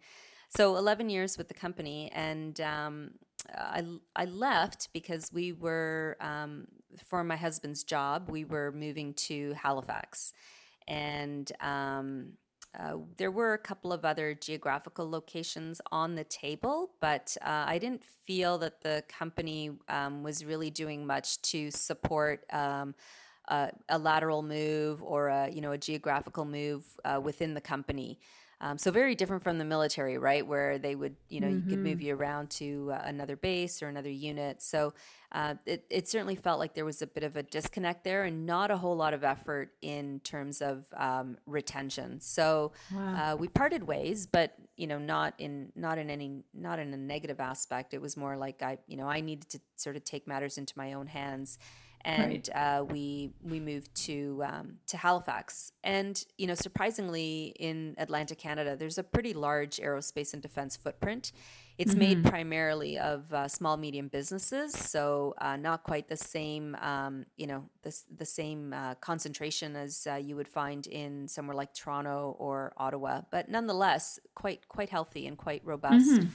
[0.49, 3.11] So 11 years with the company, and um,
[3.55, 3.83] I,
[4.17, 6.67] I left because we were, um,
[7.07, 10.33] for my husband's job, we were moving to Halifax.
[10.89, 12.33] And um,
[12.77, 17.77] uh, there were a couple of other geographical locations on the table, but uh, I
[17.77, 22.95] didn't feel that the company um, was really doing much to support um,
[23.49, 28.19] a, a, lateral move or a you know a geographical move uh, within the company.
[28.63, 30.45] Um, so very different from the military, right?
[30.45, 31.67] Where they would, you know, mm-hmm.
[31.67, 32.07] you could move mm-hmm.
[32.07, 34.61] you around to uh, another base or another unit.
[34.61, 34.93] So
[35.31, 38.45] uh, it, it certainly felt like there was a bit of a disconnect there and
[38.45, 42.21] not a whole lot of effort in terms of um, retention.
[42.21, 43.33] So wow.
[43.33, 46.97] uh, we parted ways, but you know, not in not in any not in a
[46.97, 47.95] negative aspect.
[47.95, 50.73] It was more like I, you know, I needed to sort of take matters into
[50.77, 51.57] my own hands
[52.05, 52.79] and right.
[52.79, 55.71] uh, we we moved to um, to Halifax.
[55.83, 61.31] And you know, surprisingly, in Atlantic Canada, there's a pretty large aerospace and defense footprint.
[61.77, 61.99] It's mm-hmm.
[61.99, 67.47] made primarily of uh, small medium businesses, so uh, not quite the same um, you
[67.47, 72.35] know the the same uh, concentration as uh, you would find in somewhere like Toronto
[72.37, 76.09] or Ottawa, but nonetheless quite quite healthy and quite robust.
[76.09, 76.29] Mm-hmm.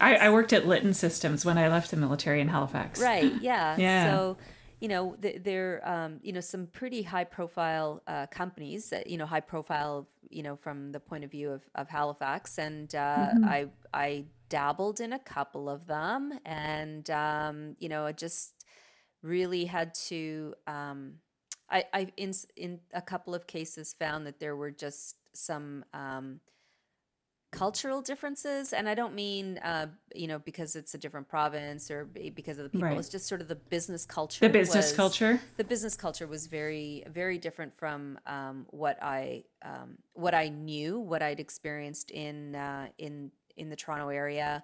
[0.00, 3.00] I, I, worked at Litton Systems when I left the military in Halifax.
[3.00, 3.32] Right.
[3.40, 3.76] Yeah.
[3.78, 4.10] yeah.
[4.10, 4.36] So
[4.82, 9.38] you know, they're, um, you know, some pretty high profile uh, companies you know, high
[9.38, 12.58] profile, you know, from the point of view of, of Halifax.
[12.58, 13.44] And uh, mm-hmm.
[13.44, 18.64] I, I dabbled in a couple of them and, um, you know, I just
[19.22, 21.12] really had to, um,
[21.70, 26.40] I, I, in, in a couple of cases found that there were just some, um,
[27.52, 32.06] cultural differences and i don't mean uh, you know because it's a different province or
[32.34, 32.98] because of the people right.
[32.98, 36.46] it's just sort of the business culture the business was, culture the business culture was
[36.46, 42.56] very very different from um, what i um, what i knew what i'd experienced in
[42.56, 44.62] uh, in in the toronto area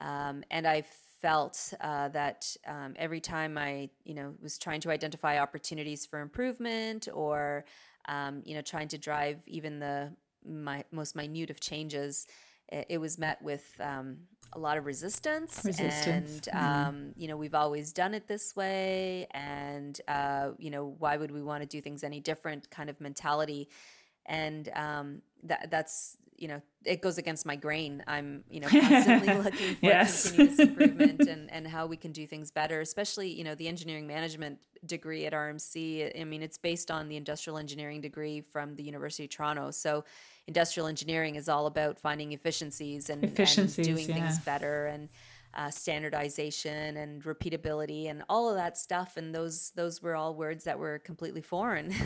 [0.00, 0.82] um, and i
[1.20, 6.20] felt uh, that um, every time i you know was trying to identify opportunities for
[6.20, 7.66] improvement or
[8.08, 10.10] um, you know trying to drive even the
[10.46, 12.26] my most minute of changes,
[12.68, 14.18] it, was met with um,
[14.52, 15.60] a lot of resistance.
[15.64, 16.48] Resistance.
[16.48, 19.26] And, mm um, you know, we've always done it this way.
[19.32, 23.00] And, uh, you know, why would we want to do things any different kind of
[23.00, 23.68] mentality?
[24.26, 29.32] And um, that that's you know it goes against my grain i'm you know constantly
[29.44, 30.30] looking for yes.
[30.30, 34.06] continuous improvement and and how we can do things better especially you know the engineering
[34.08, 38.82] management degree at rmc i mean it's based on the industrial engineering degree from the
[38.82, 40.04] university of toronto so
[40.48, 44.14] industrial engineering is all about finding efficiencies and, efficiencies, and doing yeah.
[44.14, 45.08] things better and
[45.54, 50.64] uh, standardization and repeatability and all of that stuff and those those were all words
[50.64, 51.94] that were completely foreign.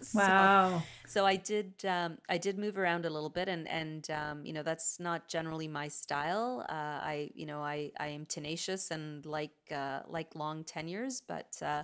[0.00, 0.82] So, wow.
[1.06, 4.52] so i did um, i did move around a little bit and and um, you
[4.52, 6.66] know that's not generally my style.
[6.68, 11.56] Uh, i you know i i am tenacious and like uh, like long tenures but
[11.62, 11.82] uh,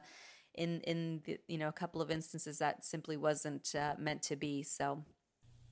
[0.54, 4.36] in in the, you know a couple of instances that simply wasn't uh, meant to
[4.36, 5.04] be so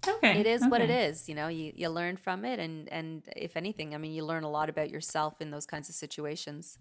[0.08, 0.38] Okay.
[0.40, 0.70] It is okay.
[0.70, 1.28] what it is.
[1.28, 2.58] You know, you, you learn from it.
[2.58, 5.88] And, and if anything, I mean, you learn a lot about yourself in those kinds
[5.88, 6.78] of situations.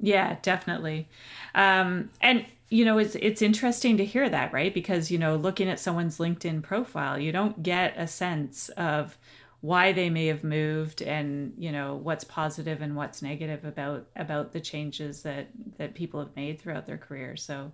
[0.00, 1.08] Yeah, definitely.
[1.54, 4.74] Um, and you know, it's it's interesting to hear that, right?
[4.74, 9.16] Because you know, looking at someone's LinkedIn profile, you don't get a sense of
[9.64, 14.52] why they may have moved and you know what's positive and what's negative about about
[14.52, 17.72] the changes that that people have made throughout their career so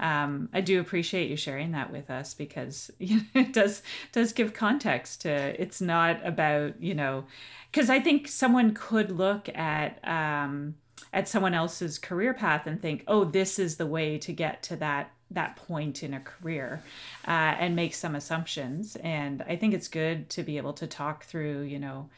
[0.00, 3.82] um, I do appreciate you sharing that with us because you know, it does
[4.12, 7.24] does give context to it's not about you know
[7.70, 10.76] because I think someone could look at um,
[11.12, 14.76] at someone else's career path and think oh this is the way to get to
[14.76, 16.82] that that point in a career
[17.28, 18.96] uh, and make some assumptions.
[18.96, 22.08] And I think it's good to be able to talk through you know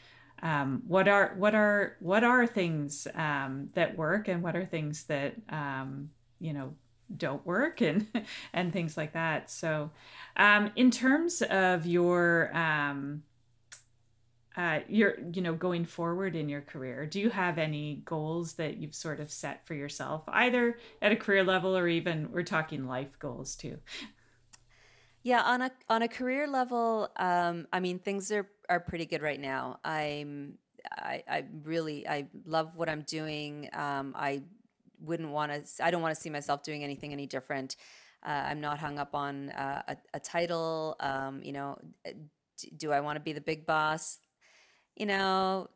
[0.40, 5.04] um, what are what are what are things um, that work and what are things
[5.04, 6.74] that um, you know
[7.16, 8.06] don't work and
[8.52, 9.50] and things like that.
[9.50, 9.90] So
[10.36, 13.22] um, in terms of your um,
[14.56, 18.76] uh, your you know going forward in your career do you have any goals that
[18.76, 22.86] you've sort of set for yourself either at a career level or even we're talking
[22.86, 23.78] life goals too?
[25.22, 29.22] Yeah on a on a career level um, i mean things are are pretty good
[29.22, 29.78] right now.
[29.84, 30.54] I'm
[30.90, 33.68] I, I really I love what I'm doing.
[33.72, 34.42] Um, I
[35.02, 35.84] wouldn't want to.
[35.84, 37.76] I don't want to see myself doing anything any different.
[38.24, 40.96] Uh, I'm not hung up on uh, a, a, title.
[41.00, 41.76] Um, you know,
[42.76, 44.20] do I want to be the big boss?
[44.96, 45.70] You know,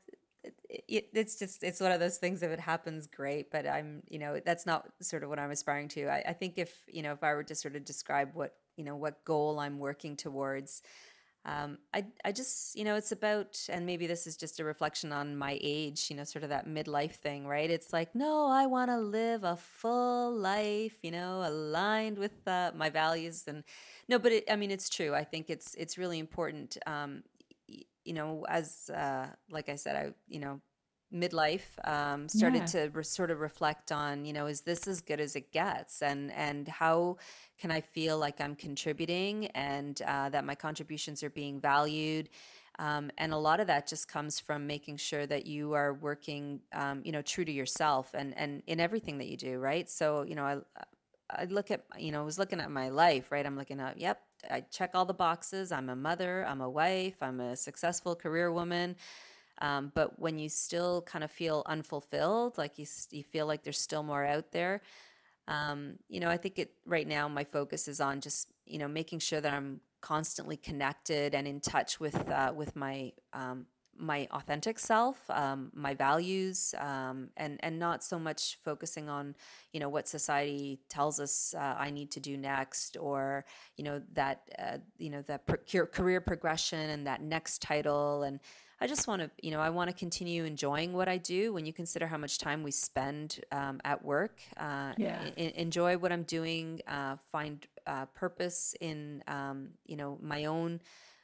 [0.69, 2.43] it, it's just it's one of those things.
[2.43, 3.51] If it happens, great.
[3.51, 6.07] But I'm, you know, that's not sort of what I'm aspiring to.
[6.07, 8.85] I, I think if you know, if I were to sort of describe what you
[8.85, 10.83] know, what goal I'm working towards
[11.47, 15.13] um, I, I just, you know, it's about, and maybe this is just a reflection
[15.13, 17.71] on my age, you know, sort of that midlife thing, right?
[17.71, 22.73] It's like, no, I want to live a full life, you know, aligned with uh,
[22.75, 23.45] my values.
[23.47, 23.63] And
[24.09, 25.15] no, but it, I mean, it's true.
[25.15, 26.79] I think it's, it's really important.
[26.85, 27.23] Um,
[27.69, 30.61] you know, as, uh, like I said, I, you know,
[31.13, 32.67] midlife um, started yeah.
[32.67, 36.03] to re- sort of reflect on you know is this as good as it gets
[36.03, 37.17] and and how
[37.59, 42.29] can i feel like i'm contributing and uh, that my contributions are being valued
[42.79, 46.61] um, and a lot of that just comes from making sure that you are working
[46.73, 50.23] um, you know true to yourself and and in everything that you do right so
[50.23, 50.59] you know i
[51.29, 53.45] I look at, you know, I was looking at my life, right?
[53.45, 55.73] I'm looking at, yep, I check all the boxes.
[55.73, 58.97] I'm a mother, I'm a wife, I'm a successful career woman.
[59.61, 63.81] Um, but when you still kind of feel unfulfilled, like you, you feel like there's
[63.81, 64.83] still more out there,
[65.49, 68.89] um, you know, I think it right now my focus is on just you know
[68.89, 73.67] making sure that I'm constantly connected and in touch with uh, with my um,
[73.99, 79.37] my authentic self, um, my values, um, and and not so much focusing on
[79.73, 83.45] you know what society tells us uh, I need to do next, or
[83.77, 85.47] you know that uh, you know that
[85.93, 88.41] career progression and that next title and
[88.79, 91.53] I just want to, you know, I want to continue enjoying what I do.
[91.53, 95.31] When you consider how much time we spend um, at work, uh, yeah.
[95.37, 100.81] I- enjoy what I'm doing, uh, find uh, purpose in, um, you know, my own,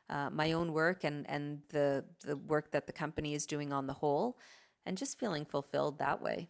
[0.08, 3.86] uh, my own work and and the the work that the company is doing on
[3.86, 4.38] the whole,
[4.86, 6.48] and just feeling fulfilled that way.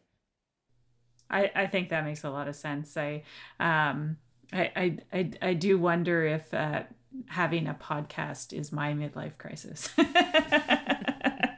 [1.31, 2.97] I I think that makes a lot of sense.
[2.97, 3.23] I
[3.59, 4.19] um
[4.53, 6.55] I I I, I do wonder if.
[6.55, 6.85] Uh,
[7.29, 9.91] having a podcast is my midlife crisis.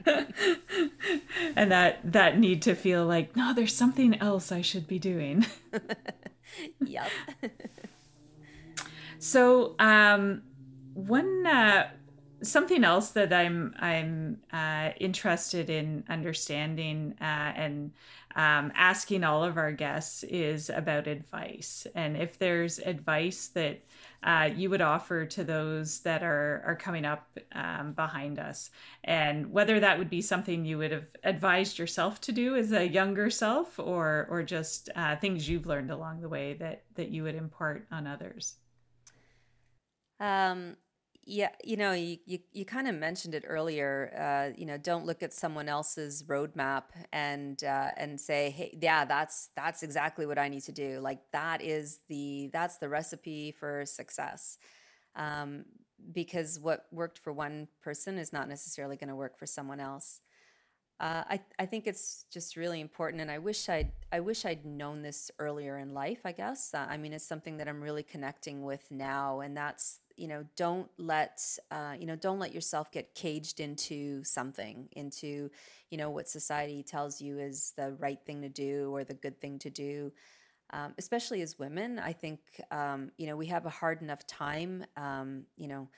[1.57, 5.47] and that that need to feel like no there's something else I should be doing.
[6.85, 7.09] yep.
[9.19, 10.43] so um
[10.95, 11.89] one uh
[12.43, 17.93] something else that I'm I'm uh, interested in understanding uh, and
[18.37, 23.81] um, asking all of our guests is about advice, and if there's advice that
[24.23, 28.71] uh, you would offer to those that are are coming up um, behind us,
[29.05, 32.89] and whether that would be something you would have advised yourself to do as a
[32.89, 37.23] younger self, or or just uh, things you've learned along the way that that you
[37.23, 38.57] would impart on others.
[40.21, 40.77] Um,
[41.27, 44.13] yeah, you know, you you, you kind of mentioned it earlier.
[44.19, 49.05] Uh, you know, don't look at someone else's roadmap and uh, and say, hey, yeah,
[49.05, 51.01] that's that's exactly what I need to do.
[51.01, 54.59] Like that is the that's the recipe for success.
[55.17, 55.65] Um,
[56.13, 60.21] because what worked for one person is not necessarily going to work for someone else.
[61.01, 64.65] Uh, I I think it's just really important, and I wish I'd I wish I'd
[64.65, 66.21] known this earlier in life.
[66.25, 69.99] I guess uh, I mean it's something that I'm really connecting with now, and that's
[70.17, 71.41] you know don't let
[71.73, 75.51] uh, you know don't let yourself get caged into something, into
[75.91, 79.41] you know what society tells you is the right thing to do or the good
[79.41, 80.13] thing to do.
[80.73, 84.85] Um, especially as women, I think um, you know we have a hard enough time.
[84.97, 85.89] Um, you know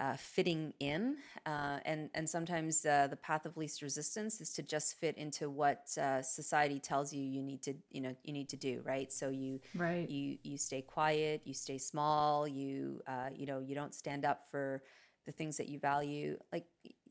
[0.00, 4.62] uh, fitting in, uh, and and sometimes uh, the path of least resistance is to
[4.62, 8.48] just fit into what uh, society tells you you need to you know you need
[8.48, 9.12] to do right.
[9.12, 13.74] So you right you you stay quiet, you stay small, you uh, you know you
[13.74, 14.82] don't stand up for
[15.26, 16.38] the things that you value.
[16.52, 16.64] Like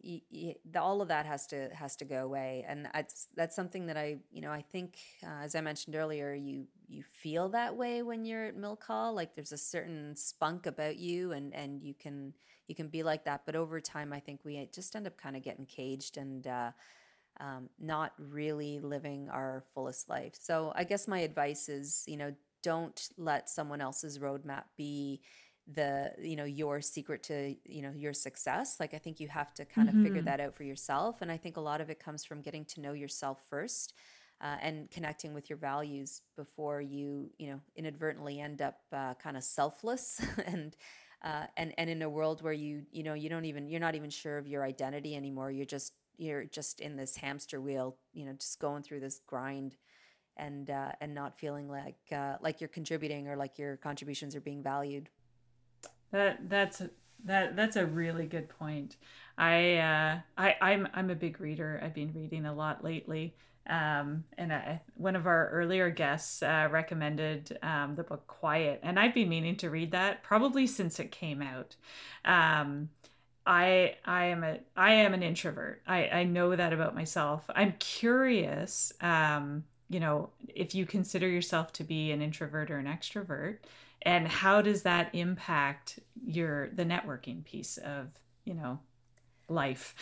[0.04, 3.56] y- y- the, all of that has to has to go away and that's that's
[3.56, 7.50] something that i you know i think uh, as i mentioned earlier you you feel
[7.50, 11.54] that way when you're at Mil Coll like there's a certain spunk about you and
[11.54, 12.34] and you can
[12.70, 15.38] you can be like that but over time i think we just end up kind
[15.38, 16.72] of getting caged and uh,
[17.40, 22.34] um, not really living our fullest life so i guess my advice is you know
[22.64, 25.22] don't let someone else's roadmap be
[25.74, 29.54] the you know your secret to you know your success like i think you have
[29.54, 30.24] to kind of figure Mm-hmm.
[30.24, 32.82] that out for yourself and i think a lot of it comes from getting to
[32.82, 33.94] know yourself first
[34.42, 39.38] uh, and connecting with your values before you you know inadvertently end up uh, kind
[39.38, 40.76] of selfless and
[41.24, 43.96] uh, and and in a world where you you know you don't even you're not
[43.96, 48.26] even sure of your identity anymore you're just you're just in this hamster wheel you
[48.26, 49.76] know just going through this grind
[50.38, 54.42] and uh, and not feeling like uh, like you're contributing or like your contributions are
[54.42, 55.10] being valued
[56.12, 56.82] That that's
[57.26, 58.96] that that's a really good point.
[59.38, 61.80] I uh, I I'm I'm a big reader.
[61.84, 63.36] I've been reading a lot lately.
[63.70, 69.00] Um, and I, one of our earlier guests uh, recommended um, the book Quiet, and
[69.00, 71.76] I've been meaning to read that probably since it came out.
[72.26, 72.90] Um,
[73.46, 75.82] I I am a I am an introvert.
[75.88, 77.46] I I know that about myself.
[77.56, 78.92] I'm curious.
[79.02, 83.58] Um, you know, if you consider yourself to be an introvert or an extrovert,
[84.02, 88.08] and how does that impact your the networking piece of
[88.46, 88.80] you know
[89.50, 89.96] life?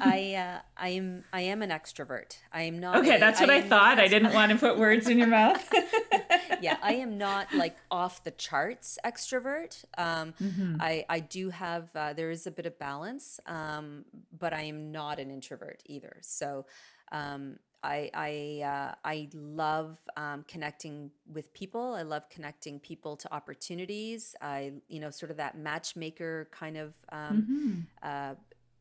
[0.00, 2.36] I uh, I am I am an extrovert.
[2.52, 2.96] I am not.
[2.96, 3.98] okay, a- that's what I, am- thought.
[3.98, 5.62] I didn't want to put words in your mouth.
[6.60, 9.84] yeah, I am not like off the charts extrovert.
[9.98, 10.76] Um, Mm-hmm.
[10.80, 14.04] I I do have uh, there is a bit of balance, um,
[14.38, 16.16] but I am not an introvert either.
[16.22, 16.66] So.
[17.12, 21.94] Um, I I uh, I love um, connecting with people.
[21.94, 24.34] I love connecting people to opportunities.
[24.40, 28.34] I you know sort of that matchmaker kind of um, uh,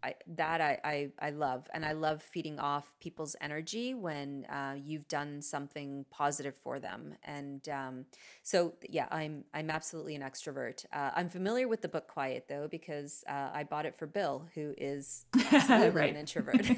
[0.05, 4.75] I, that I, I, I love and I love feeding off people's energy when uh,
[4.77, 8.05] you've done something positive for them and um,
[8.43, 10.85] so yeah I'm I'm absolutely an extrovert.
[10.93, 14.47] Uh, I'm familiar with the book Quiet though because uh, I bought it for Bill
[14.55, 16.11] who is Right.
[16.11, 16.65] an introvert.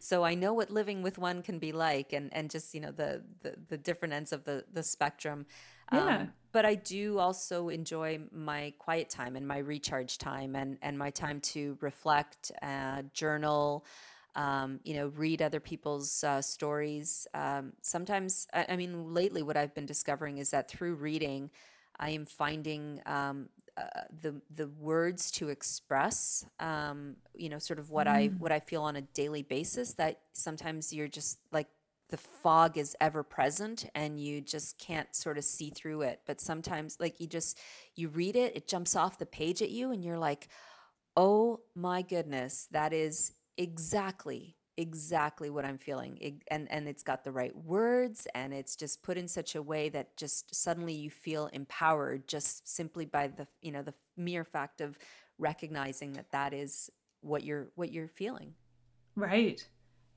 [0.00, 2.90] So I know what living with one can be like and and just you know
[2.90, 5.46] the the, the different ends of the the spectrum
[5.90, 6.26] Yeah.
[6.26, 10.98] um, but I do also enjoy my quiet time and my recharge time and, and
[10.98, 13.84] my time to reflect, uh, journal,
[14.34, 17.26] um, you know, read other people's uh, stories.
[17.34, 21.50] Um, sometimes, I, I mean, lately, what I've been discovering is that through reading,
[21.98, 23.82] I am finding um, uh,
[24.22, 28.82] the the words to express, um, you know, sort of what I what I feel
[28.82, 29.94] on a daily basis.
[29.94, 31.68] That sometimes you're just like
[32.10, 36.20] the fog is ever present and you just can't sort of see through it.
[36.26, 37.58] But sometimes like you just
[37.94, 40.48] you read it it jumps off the page at you and you're like
[41.16, 46.16] oh my goodness that is exactly exactly what i'm feeling.
[46.20, 49.62] It- and and it's got the right words and it's just put in such a
[49.62, 54.44] way that just suddenly you feel empowered just simply by the you know the mere
[54.44, 54.96] fact of
[55.38, 56.90] recognizing that that is
[57.20, 58.54] what you're what you're feeling.
[59.16, 59.66] Right.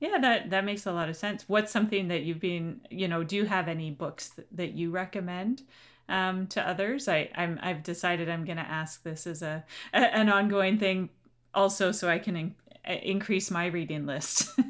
[0.04, 1.48] Yeah, that that makes a lot of sense.
[1.48, 4.90] What's something that you've been, you know, do you have any books that, that you
[4.90, 5.62] recommend
[6.10, 7.08] um, to others?
[7.08, 11.08] I I'm I've decided I'm going to ask this as a, a an ongoing thing
[11.54, 14.50] also so I can in, increase my reading list.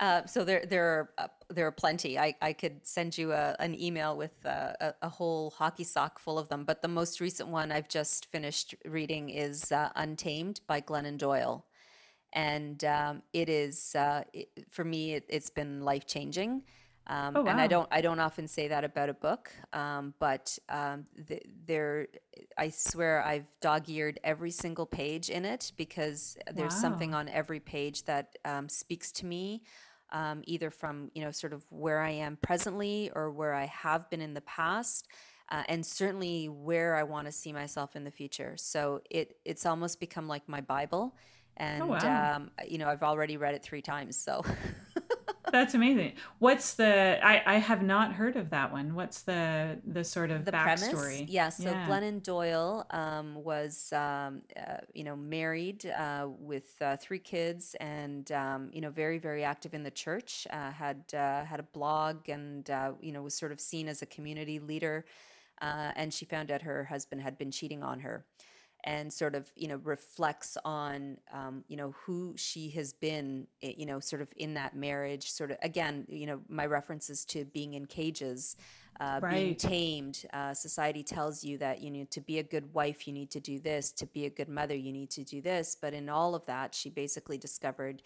[0.00, 2.18] Uh, so there, there are uh, there are plenty.
[2.18, 6.18] I, I could send you a, an email with uh, a, a whole hockey sock
[6.18, 6.64] full of them.
[6.64, 11.66] But the most recent one I've just finished reading is uh, Untamed by Glennon Doyle,
[12.32, 15.14] and um, it is uh, it, for me.
[15.14, 16.62] It, it's been life changing.
[17.06, 20.58] Um, Oh, And I don't I don't often say that about a book, um, but
[20.68, 22.08] um, th- there
[22.56, 28.04] I swear I've dog-eared every single page in it because there's something on every page
[28.04, 29.62] that um, speaks to me,
[30.12, 34.08] um, either from you know sort of where I am presently or where I have
[34.10, 35.08] been in the past,
[35.50, 38.54] uh, and certainly where I want to see myself in the future.
[38.56, 41.16] So it it's almost become like my Bible,
[41.56, 42.36] and wow.
[42.36, 44.16] um, you know I've already read it three times.
[44.16, 44.42] So
[45.52, 46.12] That's amazing.
[46.38, 48.94] What's the I I have not heard of that one.
[48.94, 51.26] What's the the sort of the premise backstory?
[51.28, 51.86] yeah so Yeah.
[51.88, 58.30] glennon doyle um, was um, uh, you know married uh, with uh, three kids and
[58.32, 62.28] um, you know very very active in the church uh, had uh, had a blog
[62.28, 65.04] and uh, you know was sort of seen as a community leader
[65.60, 68.24] uh, and she found out her husband had been cheating on her
[68.84, 73.86] and sort of you know reflects on um, you know who she has been you
[73.86, 77.74] know sort of in that marriage sort of again you know my references to being
[77.74, 78.56] in cages
[79.00, 80.26] uh, being tamed.
[80.32, 83.40] Uh, society tells you that you need to be a good wife, you need to
[83.40, 83.90] do this.
[83.92, 85.74] To be a good mother, you need to do this.
[85.80, 88.02] But in all of that, she basically discovered,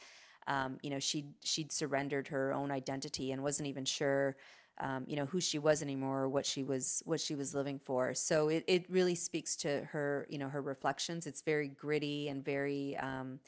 [0.47, 4.37] um, you know, she she'd surrendered her own identity and wasn't even sure.
[4.81, 7.79] Um, you know who she was anymore or what she was what she was living
[7.79, 12.27] for so it, it really speaks to her you know her reflections it's very gritty
[12.27, 13.39] and very um,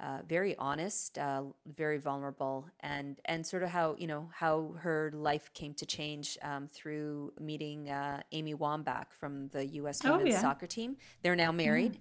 [0.00, 5.10] uh, very honest, uh, very vulnerable, and and sort of how you know how her
[5.14, 10.00] life came to change um, through meeting uh, Abby Wambach from the U.S.
[10.04, 10.40] Oh, women's yeah.
[10.40, 10.96] soccer team.
[11.22, 11.98] They're now married,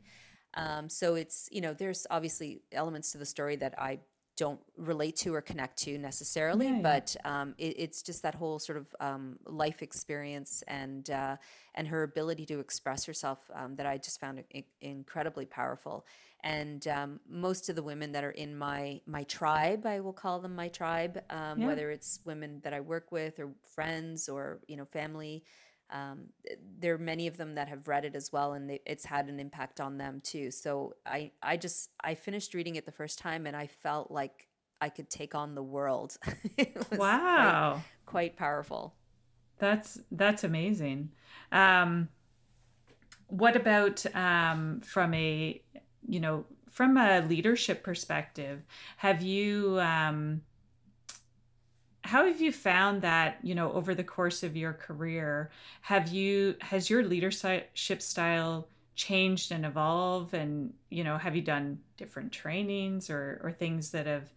[0.53, 3.99] um, so it's you know there's obviously elements to the story that I
[4.39, 6.83] don't relate to or connect to necessarily, Yeah, yeah.
[6.83, 11.37] but um, it, it's just that whole sort of um, life experience and uh,
[11.75, 16.05] and her ability to express herself um, that I just found i- incredibly powerful.
[16.43, 20.39] And um, most of the women that are in my my tribe, I will call
[20.39, 21.67] them my tribe, um, Yeah.
[21.67, 25.43] whether it's women that I work with or friends or you know family.
[25.91, 26.25] Um,
[26.79, 29.27] there are many of them that have read it as well, and they, it's had
[29.29, 30.51] an impact on them too.
[30.51, 34.47] So I I just I finished reading it the first time, and I felt like
[34.81, 36.17] I could take on the world.
[36.91, 37.85] was quite Wow.
[38.05, 38.95] quite powerful.
[39.57, 41.11] That's that's amazing.
[41.51, 42.09] Um,
[43.27, 45.61] what about um, from a
[46.07, 48.63] you know from a leadership perspective?
[48.97, 50.41] Have you um,
[52.03, 55.51] how have you found that you know over the course of your career?
[55.81, 60.33] Have you has your leadership style changed and evolved?
[60.33, 64.31] And you know, have you done different trainings or or things that have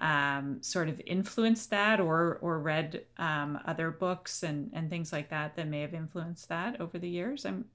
[0.00, 5.30] um, sort of influenced that, or or read um, other books and and things like
[5.30, 7.44] that that may have influenced that over the years?
[7.44, 7.66] I'm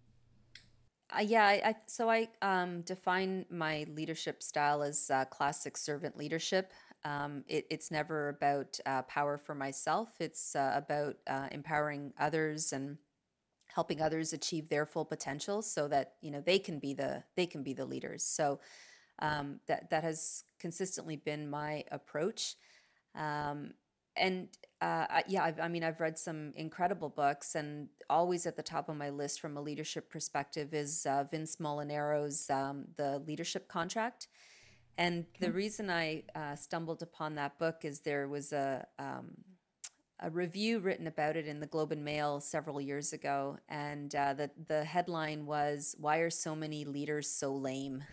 [1.16, 6.18] Uh, yeah, I, I so I um, define my leadership style as uh, classic servant
[6.18, 6.72] leadership.
[7.06, 10.10] Um, it, it's never about uh, power for myself.
[10.20, 12.98] It's uh, about uh, empowering others and
[13.76, 17.46] helping others achieve their full potential, so that you know they can be the they
[17.46, 18.24] can be the leaders.
[18.24, 18.60] So
[19.20, 22.56] um, that that has consistently been my approach.
[23.16, 23.74] Um,
[24.16, 24.50] and
[24.82, 28.90] uh, yeah, I've, I mean, I've read some incredible books, and always at the top
[28.90, 34.28] of my list from a leadership perspective is uh, Vince Molinaro's um, The Leadership Contract.
[34.98, 39.32] And the reason I uh, stumbled upon that book is there was a um,
[40.20, 44.34] a review written about it in the Globe and Mail several years ago, and uh,
[44.34, 48.04] the the headline was "Why are so many leaders so lame?"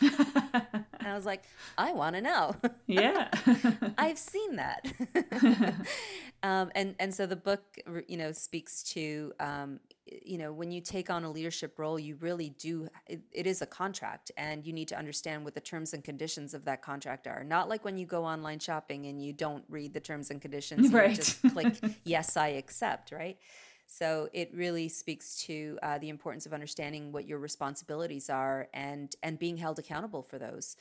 [1.00, 1.44] And I was like,
[1.78, 2.54] I want to know.
[2.86, 3.30] yeah.
[3.98, 4.86] I've seen that.
[6.42, 9.80] um, and and so the book, you know, speaks to, um,
[10.10, 12.88] you know, when you take on a leadership role, you really do.
[13.06, 16.54] It, it is a contract, and you need to understand what the terms and conditions
[16.54, 17.44] of that contract are.
[17.44, 20.92] Not like when you go online shopping and you don't read the terms and conditions,
[20.92, 21.10] and Right.
[21.10, 23.38] you just click yes, I accept, right?
[23.86, 29.14] So it really speaks to uh, the importance of understanding what your responsibilities are and
[29.22, 30.76] and being held accountable for those.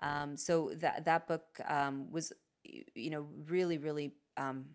[0.00, 2.32] Um, so that that book um, was,
[2.64, 4.66] you know, really really um,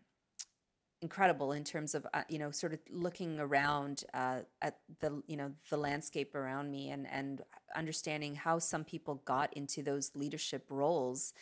[1.02, 5.38] incredible in terms of uh, you know sort of looking around uh, at the you
[5.38, 7.42] know the landscape around me and and
[7.76, 11.34] understanding how some people got into those leadership roles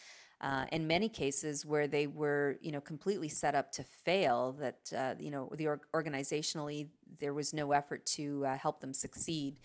[0.41, 4.79] uh, in many cases where they were you know completely set up to fail that
[4.97, 6.87] uh, you know the org- organizationally
[7.19, 9.57] there was no effort to uh, help them succeed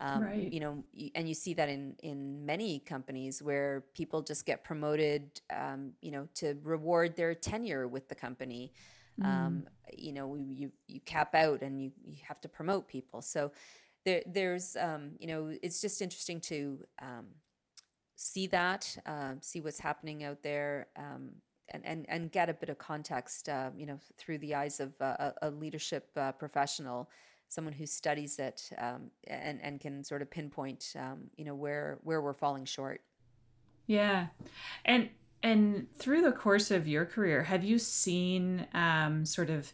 [0.00, 0.50] um, Right.
[0.50, 0.84] you know
[1.14, 6.10] and you see that in in many companies where people just get promoted um, you
[6.10, 8.72] know to reward their tenure with the company
[9.22, 13.22] um, you know you you cap out and you, you have to promote people.
[13.22, 13.52] So
[14.04, 17.26] there there's um, you know it's just interesting to um,
[18.16, 21.30] see that um, see what's happening out there um,
[21.68, 24.92] and, and and get a bit of context uh, you know through the eyes of
[25.00, 27.08] uh, a, a leadership uh, professional
[27.48, 31.98] someone who studies it um, and and can sort of pinpoint um, you know where
[32.02, 33.00] where we're falling short.
[33.86, 34.26] Yeah.
[34.84, 35.10] And
[35.46, 39.72] and through the course of your career, have you seen um, sort of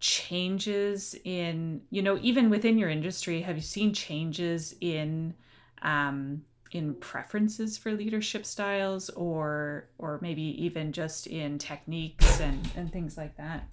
[0.00, 5.34] changes in, you know, even within your industry, have you seen changes in
[5.82, 12.92] um, in preferences for leadership styles or or maybe even just in techniques and, and
[12.92, 13.68] things like that?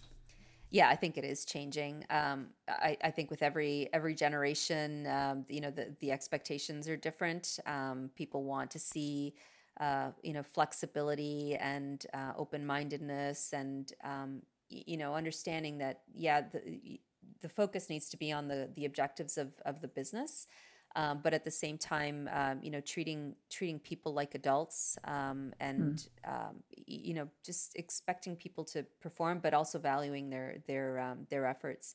[0.69, 2.05] Yeah, I think it is changing.
[2.09, 6.97] Um, I, I think with every every generation, um, you know, the the expectations are
[6.97, 7.59] different.
[7.65, 9.33] Um, people want to see,
[9.79, 16.41] uh, you know, flexibility and uh, open mindedness, and um, you know, understanding that yeah,
[16.41, 16.99] the
[17.41, 20.47] the focus needs to be on the the objectives of of the business.
[20.95, 25.53] um, but at the same time, um, you know, treating treating people like adults, um,
[25.59, 26.53] and mm.
[26.87, 31.93] you know, just expecting people to perform, but also valuing their their um, their efforts.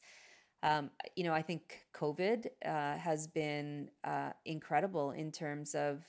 [0.62, 6.04] Um, you know, I think COVID uh, has been uh, incredible in terms of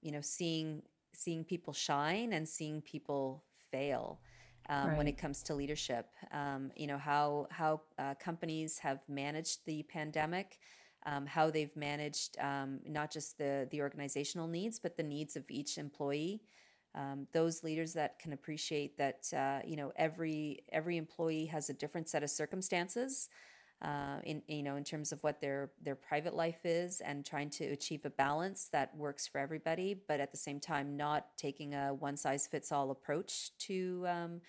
[0.00, 0.82] you know seeing
[1.14, 4.20] seeing people shine and seeing people fail.
[4.68, 4.98] Um, right.
[4.98, 6.06] when it comes to leadership.
[6.30, 10.60] Um, you know how how uh, companies have managed the pandemic,
[11.04, 15.50] um, how they've managed um, not just the the organizational needs, but the needs of
[15.50, 16.42] each employee.
[16.94, 21.74] Um, those leaders that can appreciate that uh, you know every every employee has a
[21.74, 23.28] different set of circumstances.
[23.82, 27.50] Uh, in you know in terms of what their their private life is and trying
[27.50, 31.74] to achieve a balance that works for everybody but at the same time not taking
[31.74, 34.40] a one size fits all approach to um,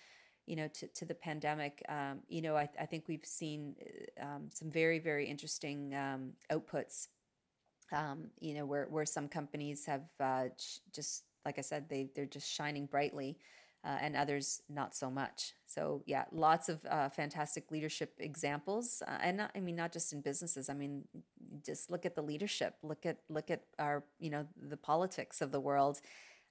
[0.46, 3.74] you know, to, to the pandemic, um, you know, I, I think we've seen
[4.20, 7.08] uh, um, some very, very interesting um, outputs,
[7.92, 10.44] um, you know, where, where some companies have uh,
[10.94, 13.38] just, like I said, they, they're just shining brightly
[13.84, 15.52] uh, and others not so much.
[15.66, 19.02] So yeah, lots of uh, fantastic leadership examples.
[19.06, 20.68] Uh, and not, I mean, not just in businesses.
[20.68, 21.04] I mean,
[21.64, 25.50] just look at the leadership, look at, look at our, you know, the politics of
[25.52, 26.00] the world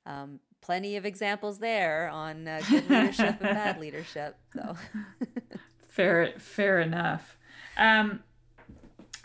[0.06, 4.38] um, plenty of examples there on uh, good leadership and bad leadership.
[4.54, 4.76] So
[5.90, 7.38] fair, fair enough.
[7.78, 8.24] Um,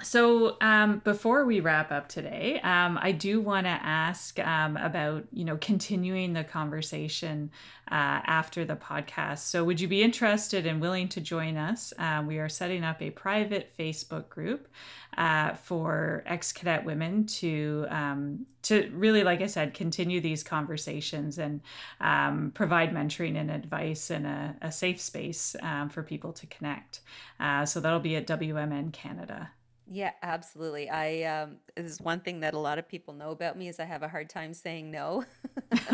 [0.01, 5.25] so um, before we wrap up today, um, I do want to ask um, about
[5.33, 7.51] you know continuing the conversation
[7.91, 9.39] uh, after the podcast.
[9.39, 11.93] So would you be interested and willing to join us?
[11.99, 14.69] Um, we are setting up a private Facebook group
[15.17, 21.39] uh, for ex cadet women to um, to really, like I said, continue these conversations
[21.39, 21.61] and
[22.01, 25.57] um, provide mentoring and advice in a, a safe space
[25.91, 27.01] for people to connect.
[27.41, 29.51] Uh, so that'll be at WMN Canada.
[29.91, 30.91] Yeah, absolutely.
[30.91, 33.81] I um, this is one thing that a lot of people know about me is
[33.81, 35.25] I have a hard time saying no,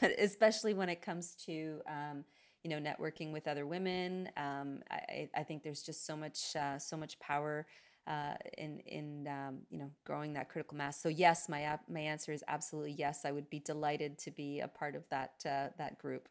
[0.00, 2.24] but especially when it comes to um,
[2.62, 4.28] you know networking with other women.
[4.36, 7.66] Um, I, I think there's just so much uh, so much power
[8.06, 11.00] uh, in in um, you know growing that critical mass.
[11.02, 13.24] So yes, my my answer is absolutely yes.
[13.24, 16.28] I would be delighted to be a part of that uh, that group.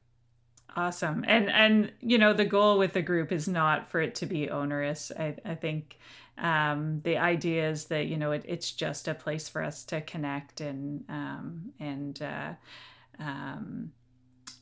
[0.76, 1.24] Awesome.
[1.28, 4.50] And and you know the goal with the group is not for it to be
[4.50, 5.12] onerous.
[5.18, 6.00] I, I think
[6.38, 10.02] um, the idea is that you know it, it's just a place for us to
[10.02, 12.54] connect and um, and uh,
[13.20, 13.92] um,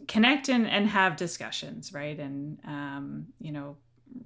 [0.07, 3.77] connect and, and have discussions right and um, you know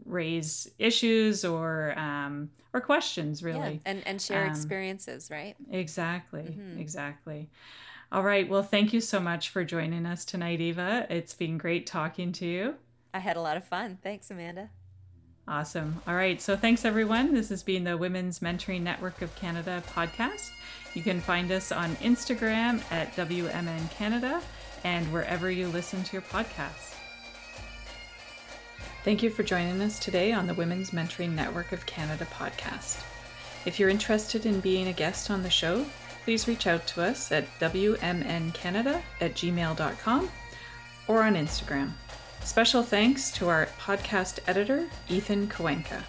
[0.06, 6.58] raise issues or um, or questions really yeah, and and share um, experiences right exactly
[6.60, 6.80] mm-hmm.
[6.80, 7.50] exactly
[8.12, 11.86] all right well thank you so much for joining us tonight eva it's been great
[11.86, 12.76] talking to you
[13.14, 14.70] i had a lot of fun thanks amanda
[15.48, 16.02] Awesome.
[16.08, 16.42] All right.
[16.42, 17.36] So thanks, everyone.
[17.36, 20.50] This has been the Women's Mentoring Network of Canada podcast.
[20.96, 24.42] You can find us on Instagram at WMN Canada
[24.84, 26.96] and wherever you listen to your podcasts.
[29.04, 33.04] Thank you for joining us today on the Women's Mentoring Network of Canada podcast.
[33.68, 35.86] If you're interested in being a guest on the show,
[36.26, 40.30] please reach out to us at WMNCanada at gmail.com
[41.08, 41.92] or on Instagram.
[42.44, 46.04] Special thanks to our podcast editor, Ethan Kowenka.